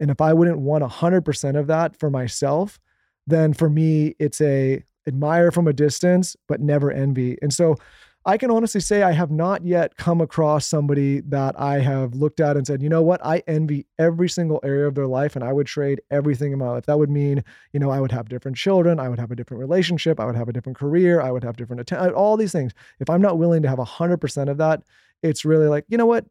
and 0.00 0.10
if 0.10 0.20
i 0.20 0.32
wouldn't 0.32 0.58
want 0.58 0.82
100% 0.84 1.58
of 1.58 1.66
that 1.66 1.98
for 1.98 2.10
myself 2.10 2.78
then 3.26 3.52
for 3.52 3.68
me 3.68 4.14
it's 4.18 4.40
a 4.40 4.82
admire 5.06 5.50
from 5.50 5.66
a 5.66 5.72
distance 5.72 6.36
but 6.48 6.60
never 6.60 6.90
envy 6.90 7.36
and 7.42 7.52
so 7.52 7.76
i 8.24 8.36
can 8.36 8.50
honestly 8.50 8.80
say 8.80 9.02
i 9.02 9.12
have 9.12 9.30
not 9.30 9.64
yet 9.64 9.96
come 9.96 10.20
across 10.20 10.66
somebody 10.66 11.20
that 11.20 11.58
i 11.60 11.78
have 11.78 12.14
looked 12.14 12.40
at 12.40 12.56
and 12.56 12.66
said 12.66 12.82
you 12.82 12.88
know 12.88 13.02
what 13.02 13.24
i 13.24 13.42
envy 13.46 13.86
every 13.98 14.28
single 14.28 14.60
area 14.62 14.86
of 14.86 14.94
their 14.94 15.06
life 15.06 15.34
and 15.36 15.44
i 15.44 15.52
would 15.52 15.66
trade 15.66 16.00
everything 16.10 16.52
in 16.52 16.58
my 16.58 16.68
life 16.68 16.86
that 16.86 16.98
would 16.98 17.10
mean 17.10 17.42
you 17.72 17.80
know 17.80 17.90
i 17.90 18.00
would 18.00 18.12
have 18.12 18.28
different 18.28 18.56
children 18.56 18.98
i 19.00 19.08
would 19.08 19.18
have 19.18 19.30
a 19.30 19.36
different 19.36 19.60
relationship 19.60 20.18
i 20.20 20.24
would 20.24 20.36
have 20.36 20.48
a 20.48 20.52
different 20.52 20.78
career 20.78 21.20
i 21.20 21.30
would 21.30 21.44
have 21.44 21.56
different 21.56 21.80
att- 21.80 21.98
uh, 21.98 22.10
all 22.10 22.36
these 22.36 22.52
things 22.52 22.72
if 23.00 23.08
i'm 23.10 23.22
not 23.22 23.38
willing 23.38 23.62
to 23.62 23.68
have 23.68 23.78
100% 23.78 24.48
of 24.48 24.58
that 24.58 24.82
it's 25.22 25.44
really 25.44 25.68
like, 25.68 25.84
you 25.88 25.96
know 25.96 26.06
what? 26.06 26.26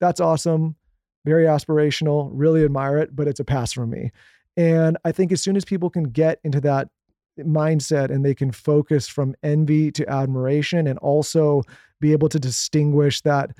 That's 0.00 0.20
awesome. 0.20 0.76
Very 1.24 1.46
aspirational. 1.46 2.30
Really 2.32 2.64
admire 2.64 2.98
it, 2.98 3.16
but 3.16 3.26
it's 3.26 3.40
a 3.40 3.44
pass 3.44 3.72
from 3.72 3.90
me. 3.90 4.12
And 4.56 4.98
I 5.04 5.12
think 5.12 5.32
as 5.32 5.42
soon 5.42 5.56
as 5.56 5.64
people 5.64 5.90
can 5.90 6.04
get 6.04 6.40
into 6.44 6.60
that 6.62 6.88
mindset 7.38 8.10
and 8.10 8.24
they 8.24 8.34
can 8.34 8.50
focus 8.50 9.08
from 9.08 9.34
envy 9.42 9.90
to 9.92 10.08
admiration 10.08 10.86
and 10.86 10.98
also 10.98 11.62
be 12.00 12.12
able 12.12 12.28
to 12.28 12.38
distinguish 12.38 13.20
that 13.22 13.50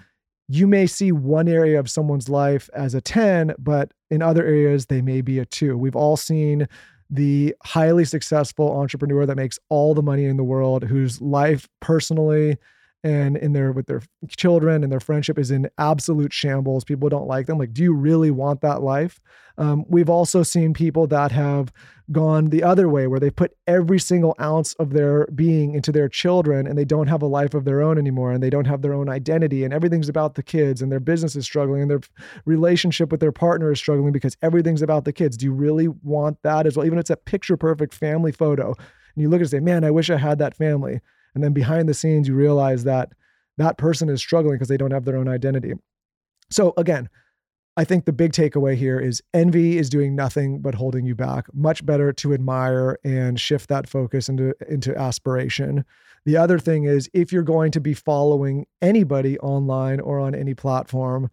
you 0.49 0.67
may 0.67 0.87
see 0.87 1.13
one 1.13 1.47
area 1.47 1.79
of 1.79 1.91
someone's 1.91 2.29
life 2.29 2.71
as 2.75 2.95
a 2.95 3.01
10, 3.01 3.55
but 3.59 3.93
in 4.11 4.23
other 4.23 4.45
areas, 4.45 4.87
they 4.87 5.03
may 5.03 5.21
be 5.21 5.39
a 5.39 5.45
two. 5.45 5.77
We've 5.77 5.97
all 5.97 6.17
seen 6.17 6.67
the 7.11 7.55
highly 7.65 8.05
successful 8.05 8.79
entrepreneur 8.79 9.27
that 9.27 9.37
makes 9.37 9.59
all 9.69 9.95
the 9.95 10.03
money 10.03 10.25
in 10.25 10.39
the 10.39 10.45
world, 10.45 10.85
whose 10.85 11.21
life 11.21 11.69
personally, 11.81 12.57
and 13.05 13.37
in 13.37 13.53
their 13.53 13.73
with 13.73 13.87
their 13.87 14.03
children 14.29 14.83
and 14.83 14.91
their 14.91 15.01
friendship 15.01 15.39
is 15.39 15.51
in 15.51 15.69
absolute 15.79 16.33
shambles. 16.33 16.85
People 16.85 17.09
don't 17.09 17.29
like 17.29 17.47
them. 17.47 17.59
Like, 17.59 17.73
do 17.73 17.83
you 17.83 17.95
really 17.95 18.31
want 18.31 18.61
that 18.63 18.83
life? 18.83 19.21
Um, 19.57 19.85
we've 19.89 20.11
also 20.11 20.43
seen 20.43 20.73
people 20.73 21.07
that 21.09 21.33
have 21.33 21.73
gone 22.11 22.47
the 22.47 22.63
other 22.63 22.89
way, 22.89 23.07
where 23.07 23.21
they 23.21 23.31
put 23.31 23.53
every 23.67 23.99
single 23.99 24.35
ounce 24.41 24.73
of 24.75 24.91
their 24.91 25.27
being 25.35 25.75
into 25.75 25.93
their 25.93 26.09
children, 26.09 26.67
and 26.67 26.79
they 26.79 26.85
don't 26.85 27.09
have 27.09 27.23
a 27.23 27.27
life 27.27 27.55
of 27.55 27.65
their 27.65 27.83
own 27.83 27.99
anymore, 27.99 28.33
and 28.33 28.43
they 28.43 28.51
don't 28.51 28.67
have 28.67 28.83
their 28.83 28.95
own 28.95 29.09
identity, 29.09 29.65
and 29.65 29.75
everything's 29.75 30.09
about 30.09 30.35
the 30.35 30.43
kids, 30.43 30.81
and 30.81 30.91
their 30.91 31.01
business 31.01 31.37
is 31.37 31.45
struggling, 31.45 31.83
and 31.83 31.91
their 31.91 32.01
relationship 32.47 33.11
with 33.11 33.21
their 33.21 33.33
partner 33.33 33.73
is 33.73 33.79
struggling 33.79 34.13
because 34.13 34.37
everything's 34.43 34.83
about 34.83 35.05
the 35.05 35.13
kids. 35.13 35.37
Do 35.37 35.47
you 35.47 35.53
really 35.53 35.89
want 35.89 36.39
that 36.43 36.67
as 36.67 36.77
well? 36.77 36.87
Even 36.87 36.99
if 36.99 37.03
it's 37.03 37.11
a 37.11 37.17
picture 37.17 37.57
perfect 37.57 37.95
family 37.95 38.33
photo, 38.33 38.69
and 38.69 39.23
you 39.23 39.29
look 39.29 39.41
and 39.41 39.51
say, 39.51 39.61
"Man, 39.61 39.85
I 39.85 39.91
wish 39.91 40.09
I 40.09 40.17
had 40.17 40.39
that 40.39 40.57
family." 40.57 41.01
And 41.39 41.45
then 41.45 41.53
behind 41.53 41.89
the 41.89 41.95
scenes, 41.95 42.27
you 42.27 42.35
realize 42.35 42.83
that 42.83 43.13
that 43.59 43.79
person 43.79 44.09
is 44.09 44.21
struggling 44.21 44.57
because 44.57 44.67
they 44.67 44.77
don't 44.77 44.91
have 44.91 45.05
their 45.05 45.17
own 45.17 45.29
identity. 45.29 45.73
So 46.51 46.75
again, 46.77 47.09
I 47.77 47.85
think 47.85 48.07
the 48.07 48.13
big 48.13 48.33
takeaway 48.33 48.75
here 48.75 48.99
is 48.99 49.23
envy 49.33 49.79
is 49.79 49.89
doing 49.89 50.17
nothing 50.17 50.61
but 50.61 50.75
holding 50.75 51.07
you 51.07 51.15
back. 51.15 51.47
Much 51.55 51.87
better 51.87 52.13
to 52.15 52.35
admire 52.35 52.99
and 53.05 53.39
shift 53.39 53.69
that 53.69 53.89
focus 53.89 54.29
into, 54.29 54.53
into 54.69 54.99
aspiration. 54.99 55.85
The 56.25 56.37
other 56.37 56.59
thing 56.59 56.87
is 56.87 57.09
if 57.15 57.33
you're 57.33 57.45
going 57.45 57.71
to 57.71 57.81
be 57.81 57.95
following 57.95 58.67
anybody 58.83 59.39
online 59.39 60.01
or 60.01 60.19
on 60.19 60.35
any 60.35 60.55
platform, 60.55 61.31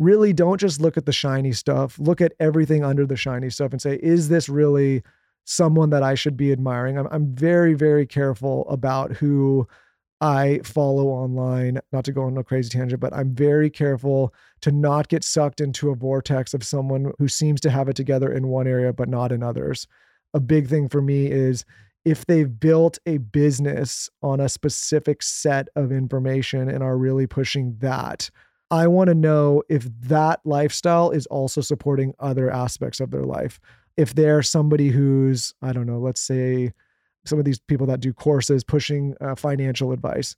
really 0.00 0.32
don't 0.32 0.60
just 0.60 0.80
look 0.80 0.96
at 0.96 1.06
the 1.06 1.12
shiny 1.12 1.52
stuff. 1.52 1.96
Look 2.00 2.20
at 2.20 2.32
everything 2.40 2.82
under 2.82 3.06
the 3.06 3.16
shiny 3.16 3.50
stuff 3.50 3.70
and 3.70 3.80
say, 3.80 4.00
is 4.02 4.28
this 4.28 4.48
really 4.48 5.04
someone 5.44 5.90
that 5.90 6.02
I 6.02 6.14
should 6.14 6.36
be 6.36 6.52
admiring. 6.52 6.98
I'm, 6.98 7.08
I'm 7.10 7.34
very, 7.34 7.74
very 7.74 8.06
careful 8.06 8.68
about 8.68 9.12
who 9.12 9.68
I 10.20 10.60
follow 10.64 11.08
online, 11.08 11.80
not 11.92 12.04
to 12.06 12.12
go 12.12 12.22
on 12.22 12.38
a 12.38 12.44
crazy 12.44 12.70
tangent, 12.70 13.00
but 13.00 13.12
I'm 13.12 13.34
very 13.34 13.68
careful 13.68 14.32
to 14.62 14.72
not 14.72 15.08
get 15.08 15.22
sucked 15.22 15.60
into 15.60 15.90
a 15.90 15.94
vortex 15.94 16.54
of 16.54 16.64
someone 16.64 17.12
who 17.18 17.28
seems 17.28 17.60
to 17.62 17.70
have 17.70 17.88
it 17.88 17.96
together 17.96 18.32
in 18.32 18.48
one 18.48 18.66
area, 18.66 18.92
but 18.92 19.08
not 19.08 19.32
in 19.32 19.42
others. 19.42 19.86
A 20.32 20.40
big 20.40 20.68
thing 20.68 20.88
for 20.88 21.02
me 21.02 21.26
is 21.26 21.64
if 22.04 22.26
they've 22.26 22.58
built 22.58 22.98
a 23.06 23.18
business 23.18 24.08
on 24.22 24.40
a 24.40 24.48
specific 24.48 25.22
set 25.22 25.68
of 25.76 25.92
information 25.92 26.68
and 26.68 26.82
are 26.82 26.96
really 26.96 27.26
pushing 27.26 27.76
that, 27.80 28.30
I 28.70 28.86
want 28.86 29.08
to 29.08 29.14
know 29.14 29.62
if 29.68 29.86
that 30.02 30.40
lifestyle 30.44 31.10
is 31.10 31.26
also 31.26 31.60
supporting 31.60 32.14
other 32.18 32.50
aspects 32.50 33.00
of 33.00 33.10
their 33.10 33.24
life 33.24 33.60
if 33.96 34.14
they're 34.14 34.42
somebody 34.42 34.88
who's, 34.88 35.54
I 35.62 35.72
don't 35.72 35.86
know, 35.86 35.98
let's 35.98 36.20
say 36.20 36.72
some 37.24 37.38
of 37.38 37.44
these 37.44 37.58
people 37.58 37.86
that 37.86 38.00
do 38.00 38.12
courses 38.12 38.64
pushing 38.64 39.14
uh, 39.20 39.34
financial 39.34 39.92
advice. 39.92 40.36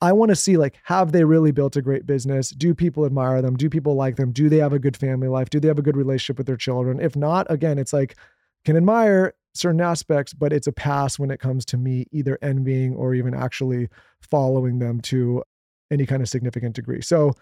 I 0.00 0.12
want 0.12 0.28
to 0.28 0.36
see 0.36 0.56
like 0.56 0.78
have 0.84 1.12
they 1.12 1.24
really 1.24 1.50
built 1.50 1.76
a 1.76 1.82
great 1.82 2.06
business? 2.06 2.50
Do 2.50 2.74
people 2.74 3.04
admire 3.04 3.42
them? 3.42 3.56
Do 3.56 3.68
people 3.68 3.94
like 3.94 4.16
them? 4.16 4.30
Do 4.32 4.48
they 4.48 4.58
have 4.58 4.72
a 4.72 4.78
good 4.78 4.96
family 4.96 5.28
life? 5.28 5.50
Do 5.50 5.58
they 5.58 5.68
have 5.68 5.78
a 5.78 5.82
good 5.82 5.96
relationship 5.96 6.38
with 6.38 6.46
their 6.46 6.56
children? 6.56 7.00
If 7.00 7.16
not, 7.16 7.50
again, 7.50 7.78
it's 7.78 7.92
like 7.92 8.16
can 8.64 8.76
admire 8.76 9.34
certain 9.54 9.80
aspects, 9.80 10.32
but 10.32 10.52
it's 10.52 10.66
a 10.66 10.72
pass 10.72 11.18
when 11.18 11.30
it 11.30 11.40
comes 11.40 11.64
to 11.64 11.76
me 11.76 12.06
either 12.12 12.38
envying 12.42 12.94
or 12.94 13.14
even 13.14 13.34
actually 13.34 13.88
following 14.20 14.78
them 14.78 15.00
to 15.00 15.42
any 15.90 16.06
kind 16.06 16.22
of 16.22 16.28
significant 16.28 16.76
degree. 16.76 17.00
So 17.00 17.32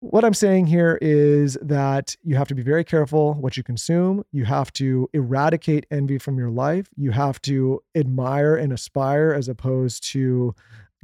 what 0.00 0.24
I'm 0.24 0.34
saying 0.34 0.66
here 0.66 0.98
is 1.02 1.58
that 1.60 2.16
you 2.22 2.34
have 2.36 2.48
to 2.48 2.54
be 2.54 2.62
very 2.62 2.84
careful 2.84 3.34
what 3.34 3.56
you 3.56 3.62
consume. 3.62 4.24
You 4.32 4.46
have 4.46 4.72
to 4.74 5.08
eradicate 5.12 5.86
envy 5.90 6.18
from 6.18 6.38
your 6.38 6.50
life. 6.50 6.88
You 6.96 7.10
have 7.10 7.40
to 7.42 7.82
admire 7.94 8.56
and 8.56 8.72
aspire 8.72 9.32
as 9.32 9.48
opposed 9.48 10.02
to 10.12 10.54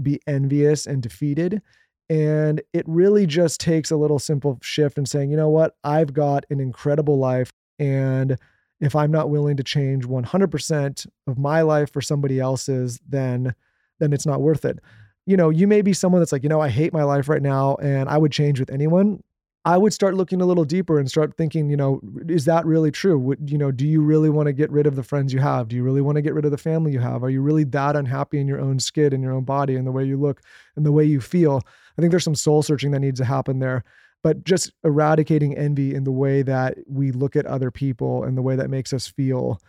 be 0.01 0.21
envious 0.27 0.87
and 0.87 1.03
defeated. 1.03 1.61
And 2.09 2.63
it 2.73 2.85
really 2.89 3.27
just 3.27 3.61
takes 3.61 3.91
a 3.91 3.97
little 3.97 4.19
simple 4.19 4.59
shift 4.63 4.97
in 4.97 5.05
saying, 5.05 5.31
you 5.31 5.37
know 5.37 5.51
what, 5.51 5.77
I've 5.85 6.15
got 6.15 6.47
an 6.49 6.61
incredible 6.61 7.19
life. 7.19 7.53
And 7.79 8.39
if 8.81 8.97
I'm 8.97 9.11
not 9.11 9.29
willing 9.29 9.59
to 9.59 9.63
change 9.63 10.07
100% 10.07 11.07
of 11.27 11.39
my 11.39 11.61
life 11.63 11.93
for 11.93 12.01
somebody 12.01 12.41
else's, 12.41 12.99
then 13.07 13.55
then 13.99 14.13
it's 14.13 14.27
not 14.27 14.43
worth 14.43 14.67
it 14.67 14.79
you 15.27 15.37
know, 15.37 15.51
you 15.51 15.67
may 15.67 15.83
be 15.83 15.93
someone 15.93 16.21
that's 16.21 16.33
like, 16.33 16.43
you 16.43 16.49
know, 16.49 16.61
I 16.61 16.69
hate 16.69 16.93
my 16.93 17.03
life 17.03 17.29
right 17.29 17.43
now 17.43 17.75
and 17.77 18.09
I 18.09 18.17
would 18.17 18.33
change 18.33 18.61
with 18.61 18.71
anyone. 18.71 19.23
I 19.65 19.77
would 19.77 19.93
start 19.93 20.15
looking 20.15 20.41
a 20.41 20.47
little 20.47 20.65
deeper 20.65 21.01
and 21.01 21.11
start 21.11 21.37
thinking, 21.37 21.69
you 21.69 21.77
know, 21.77 22.01
is 22.29 22.45
that 22.45 22.65
really 22.65 22.93
true? 22.93 23.19
Would, 23.19 23.51
you 23.51 23.59
know, 23.59 23.73
do 23.73 23.85
you 23.85 24.01
really 24.01 24.31
want 24.31 24.47
to 24.47 24.53
get 24.53 24.71
rid 24.71 24.87
of 24.87 24.95
the 24.95 25.03
friends 25.03 25.33
you 25.33 25.41
have? 25.41 25.67
Do 25.67 25.75
you 25.75 25.83
really 25.83 26.01
want 26.01 26.15
to 26.15 26.23
get 26.23 26.35
rid 26.35 26.45
of 26.45 26.53
the 26.53 26.57
family 26.57 26.93
you 26.93 27.01
have? 27.01 27.25
Are 27.25 27.31
you 27.31 27.43
really 27.43 27.65
that 27.65 27.97
unhappy 27.97 28.39
in 28.39 28.47
your 28.47 28.61
own 28.61 28.79
skin 28.79 29.13
and 29.13 29.25
your 29.25 29.33
own 29.33 29.43
body 29.43 29.75
and 29.75 29.85
the 29.85 29.91
way 29.91 30.05
you 30.05 30.17
look 30.17 30.41
and 30.77 30.87
the 30.87 30.93
way 30.93 31.03
you 31.03 31.21
feel? 31.21 31.63
I 31.99 32.01
think 32.01 32.13
there's 32.13 32.23
some 32.23 32.37
soul 32.37 32.63
searching 32.63 32.93
that 32.93 33.01
needs 33.01 33.19
to 33.19 33.25
happen 33.25 33.59
there. 33.59 33.83
But 34.23 34.45
just 34.45 34.73
eradicating 34.85 35.57
envy 35.57 35.97
in 35.97 36.05
the 36.05 36.13
way 36.13 36.43
that 36.43 36.79
we 36.87 37.11
look 37.11 37.35
at 37.35 37.47
other 37.47 37.73
people 37.73 38.23
and 38.23 38.39
the 38.39 38.43
way 38.43 38.55
that 38.55 38.71
makes 38.71 38.93
us 38.93 39.09
feel 39.09 39.61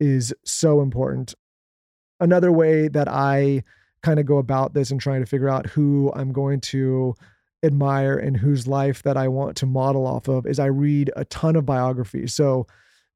is 0.00 0.34
so 0.44 0.80
important. 0.80 1.32
Another 2.18 2.50
way 2.50 2.88
that 2.88 3.08
I 3.08 3.62
kind 4.04 4.20
of 4.20 4.26
go 4.26 4.36
about 4.36 4.74
this 4.74 4.90
and 4.90 5.00
trying 5.00 5.20
to 5.20 5.26
figure 5.26 5.48
out 5.48 5.66
who 5.66 6.12
I'm 6.14 6.32
going 6.32 6.60
to 6.60 7.14
admire 7.64 8.16
and 8.16 8.36
whose 8.36 8.68
life 8.68 9.02
that 9.02 9.16
I 9.16 9.28
want 9.28 9.56
to 9.56 9.66
model 9.66 10.06
off 10.06 10.28
of 10.28 10.46
is 10.46 10.58
I 10.58 10.66
read 10.66 11.10
a 11.16 11.24
ton 11.24 11.56
of 11.56 11.64
biographies. 11.64 12.34
So 12.34 12.66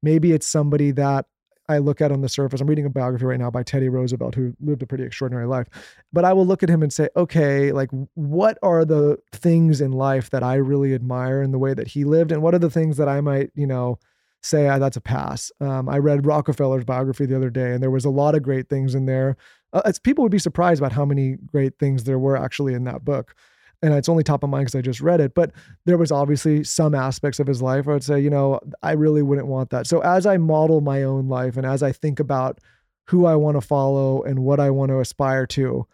maybe 0.01 0.31
it's 0.31 0.47
somebody 0.47 0.91
that 0.91 1.25
I 1.69 1.77
look 1.77 2.01
at 2.01 2.11
on 2.11 2.21
the 2.21 2.29
surface. 2.29 2.59
I'm 2.59 2.67
reading 2.67 2.87
a 2.87 2.89
biography 2.89 3.25
right 3.25 3.39
now 3.39 3.51
by 3.51 3.61
Teddy 3.61 3.89
Roosevelt, 3.89 4.33
who 4.33 4.55
lived 4.59 4.81
a 4.81 4.87
pretty 4.87 5.03
extraordinary 5.03 5.45
life. 5.45 5.67
But 6.11 6.25
I 6.25 6.33
will 6.33 6.47
look 6.47 6.63
at 6.63 6.69
him 6.69 6.81
and 6.81 6.91
say, 6.91 7.09
okay, 7.15 7.71
like 7.71 7.91
what 8.15 8.57
are 8.63 8.83
the 8.83 9.19
things 9.31 9.79
in 9.79 9.91
life 9.91 10.31
that 10.31 10.41
I 10.41 10.55
really 10.55 10.95
admire 10.95 11.43
in 11.43 11.51
the 11.51 11.59
way 11.59 11.75
that 11.75 11.87
he 11.87 12.03
lived? 12.05 12.31
And 12.31 12.41
what 12.41 12.55
are 12.55 12.59
the 12.59 12.71
things 12.71 12.97
that 12.97 13.07
I 13.07 13.21
might, 13.21 13.51
you 13.53 13.67
know, 13.67 13.99
say 14.41 14.67
ah, 14.67 14.79
that's 14.79 14.97
a 14.97 15.01
pass? 15.01 15.51
Um, 15.61 15.87
I 15.87 15.99
read 15.99 16.25
Rockefeller's 16.25 16.85
biography 16.85 17.27
the 17.27 17.35
other 17.35 17.51
day, 17.51 17.73
and 17.73 17.83
there 17.83 17.91
was 17.91 18.05
a 18.05 18.09
lot 18.09 18.33
of 18.33 18.41
great 18.41 18.67
things 18.67 18.95
in 18.95 19.05
there. 19.05 19.37
Uh, 19.71 19.91
people 20.03 20.23
would 20.23 20.31
be 20.31 20.39
surprised 20.39 20.81
about 20.81 20.91
how 20.91 21.05
many 21.05 21.37
great 21.45 21.77
things 21.77 22.03
there 22.03 22.19
were 22.19 22.35
actually 22.35 22.73
in 22.73 22.83
that 22.85 23.05
book 23.05 23.35
and 23.81 23.93
it's 23.93 24.09
only 24.09 24.23
top 24.23 24.43
of 24.43 24.49
mind 24.49 24.65
because 24.65 24.77
I 24.77 24.81
just 24.81 25.01
read 25.01 25.21
it. 25.21 25.33
But 25.33 25.51
there 25.85 25.97
was 25.97 26.11
obviously 26.11 26.63
some 26.63 26.93
aspects 26.93 27.39
of 27.39 27.47
his 27.47 27.61
life 27.61 27.85
where 27.85 27.95
I'd 27.95 28.03
say, 28.03 28.19
you 28.19 28.29
know, 28.29 28.59
I 28.83 28.91
really 28.93 29.21
wouldn't 29.21 29.47
want 29.47 29.69
that. 29.69 29.87
So 29.87 30.01
as 30.01 30.25
I 30.25 30.37
model 30.37 30.81
my 30.81 31.03
own 31.03 31.27
life 31.27 31.57
and 31.57 31.65
as 31.65 31.81
I 31.81 31.91
think 31.91 32.19
about 32.19 32.59
who 33.07 33.25
I 33.25 33.35
want 33.35 33.55
to 33.55 33.61
follow 33.61 34.21
and 34.23 34.39
what 34.39 34.59
I 34.59 34.69
want 34.69 34.89
to 34.89 34.99
aspire 34.99 35.45
to, 35.47 35.87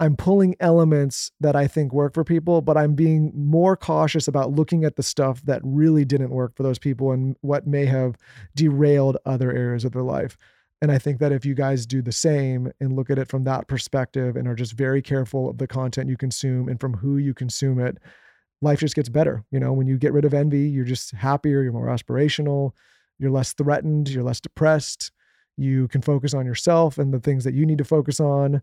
I'm 0.00 0.16
pulling 0.16 0.56
elements 0.58 1.30
that 1.40 1.54
I 1.54 1.68
think 1.68 1.92
work 1.92 2.14
for 2.14 2.24
people, 2.24 2.60
but 2.60 2.76
I'm 2.76 2.94
being 2.94 3.30
more 3.34 3.76
cautious 3.76 4.26
about 4.26 4.50
looking 4.50 4.84
at 4.84 4.96
the 4.96 5.02
stuff 5.02 5.42
that 5.42 5.60
really 5.64 6.04
didn't 6.04 6.30
work 6.30 6.56
for 6.56 6.64
those 6.64 6.78
people 6.78 7.12
and 7.12 7.36
what 7.40 7.66
may 7.66 7.86
have 7.86 8.16
derailed 8.56 9.16
other 9.26 9.52
areas 9.52 9.84
of 9.84 9.92
their 9.92 10.02
life. 10.02 10.36
And 10.82 10.90
I 10.90 10.98
think 10.98 11.20
that 11.20 11.30
if 11.30 11.46
you 11.46 11.54
guys 11.54 11.86
do 11.86 12.02
the 12.02 12.10
same 12.10 12.72
and 12.80 12.96
look 12.96 13.08
at 13.08 13.18
it 13.18 13.28
from 13.28 13.44
that 13.44 13.68
perspective 13.68 14.34
and 14.34 14.48
are 14.48 14.56
just 14.56 14.72
very 14.72 15.00
careful 15.00 15.48
of 15.48 15.58
the 15.58 15.68
content 15.68 16.10
you 16.10 16.16
consume 16.16 16.68
and 16.68 16.80
from 16.80 16.94
who 16.94 17.18
you 17.18 17.34
consume 17.34 17.78
it, 17.78 17.98
life 18.62 18.80
just 18.80 18.96
gets 18.96 19.08
better. 19.08 19.44
You 19.52 19.60
know, 19.60 19.72
when 19.72 19.86
you 19.86 19.96
get 19.96 20.12
rid 20.12 20.24
of 20.24 20.34
envy, 20.34 20.68
you're 20.68 20.84
just 20.84 21.12
happier, 21.12 21.62
you're 21.62 21.72
more 21.72 21.86
aspirational, 21.86 22.72
you're 23.20 23.30
less 23.30 23.52
threatened, 23.52 24.08
you're 24.08 24.24
less 24.24 24.40
depressed. 24.40 25.12
You 25.56 25.86
can 25.86 26.02
focus 26.02 26.34
on 26.34 26.46
yourself 26.46 26.98
and 26.98 27.14
the 27.14 27.20
things 27.20 27.44
that 27.44 27.54
you 27.54 27.64
need 27.64 27.78
to 27.78 27.84
focus 27.84 28.18
on, 28.18 28.60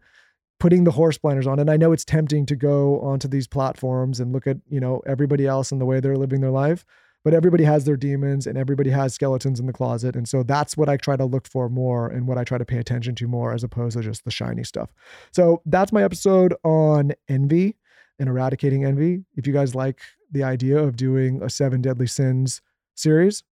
putting 0.59 0.83
the 0.83 0.91
horse 0.91 1.17
blinders 1.17 1.47
on. 1.47 1.57
And 1.57 1.71
I 1.71 1.77
know 1.77 1.93
it's 1.93 2.03
tempting 2.03 2.45
to 2.47 2.55
go 2.57 2.99
onto 2.99 3.29
these 3.29 3.47
platforms 3.47 4.19
and 4.19 4.33
look 4.33 4.45
at, 4.45 4.57
you 4.67 4.81
know, 4.81 5.01
everybody 5.05 5.47
else 5.47 5.71
and 5.71 5.79
the 5.79 5.85
way 5.85 6.01
they're 6.01 6.17
living 6.17 6.41
their 6.41 6.51
life 6.51 6.83
but 7.29 7.35
everybody 7.35 7.63
has 7.63 7.85
their 7.85 7.95
demons 7.95 8.47
and 8.47 8.57
everybody 8.57 8.89
has 8.89 9.13
skeletons 9.13 9.59
in 9.59 9.67
the 9.67 9.71
closet. 9.71 10.15
And 10.15 10.27
so 10.27 10.41
that's 10.41 10.75
what 10.75 10.89
I 10.89 10.97
try 10.97 11.15
to 11.15 11.25
look 11.25 11.47
for 11.47 11.69
more 11.69 12.07
and 12.07 12.25
what 12.25 12.39
I 12.39 12.43
try 12.43 12.57
to 12.57 12.65
pay 12.65 12.79
attention 12.79 13.13
to 13.13 13.27
more 13.27 13.53
as 13.53 13.63
opposed 13.63 13.95
to 13.95 14.01
just 14.01 14.25
the 14.25 14.31
shiny 14.31 14.63
stuff. 14.63 14.91
So 15.31 15.61
that's 15.67 15.91
my 15.91 16.01
episode 16.01 16.55
on 16.63 17.11
envy 17.27 17.75
and 18.17 18.29
eradicating 18.29 18.83
envy. 18.83 19.25
If 19.35 19.45
you 19.45 19.53
guys 19.53 19.75
like 19.75 20.01
the 20.31 20.41
idea 20.41 20.79
of 20.79 20.95
doing 20.95 21.39
a 21.43 21.51
seven 21.51 21.83
deadly 21.83 22.07
sins 22.07 22.63
series, 22.95 23.43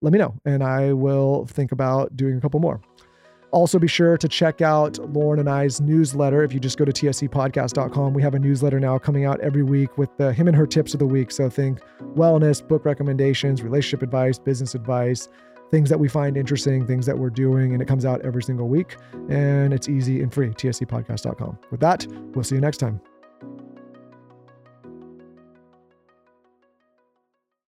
let 0.00 0.14
me 0.14 0.18
know 0.18 0.34
and 0.46 0.64
I 0.64 0.94
will 0.94 1.44
think 1.44 1.72
about 1.72 2.16
doing 2.16 2.38
a 2.38 2.40
couple 2.40 2.60
more. 2.60 2.80
Also, 3.52 3.78
be 3.78 3.86
sure 3.86 4.18
to 4.18 4.28
check 4.28 4.60
out 4.60 4.94
Lauryn 4.94 5.40
and 5.40 5.48
I's 5.48 5.80
newsletter. 5.80 6.42
If 6.42 6.52
you 6.52 6.60
just 6.60 6.78
go 6.78 6.84
to 6.84 6.92
tscpodcast.com, 6.92 8.12
we 8.12 8.22
have 8.22 8.34
a 8.34 8.38
newsletter 8.38 8.80
now 8.80 8.98
coming 8.98 9.24
out 9.24 9.40
every 9.40 9.62
week 9.62 9.96
with 9.96 10.14
the 10.16 10.32
him 10.32 10.48
and 10.48 10.56
her 10.56 10.66
tips 10.66 10.94
of 10.94 10.98
the 10.98 11.06
week. 11.06 11.30
So 11.30 11.48
think 11.48 11.80
wellness, 12.14 12.66
book 12.66 12.84
recommendations, 12.84 13.62
relationship 13.62 14.02
advice, 14.02 14.38
business 14.38 14.74
advice, 14.74 15.28
things 15.70 15.88
that 15.90 15.98
we 15.98 16.08
find 16.08 16.36
interesting, 16.36 16.86
things 16.86 17.06
that 17.06 17.18
we're 17.18 17.30
doing, 17.30 17.72
and 17.72 17.82
it 17.82 17.86
comes 17.86 18.04
out 18.04 18.20
every 18.22 18.42
single 18.42 18.68
week. 18.68 18.96
And 19.28 19.72
it's 19.72 19.88
easy 19.88 20.22
and 20.22 20.32
free. 20.32 20.50
tscpodcast.com. 20.50 21.58
With 21.70 21.80
that, 21.80 22.06
we'll 22.34 22.44
see 22.44 22.56
you 22.56 22.60
next 22.60 22.78
time. 22.78 23.00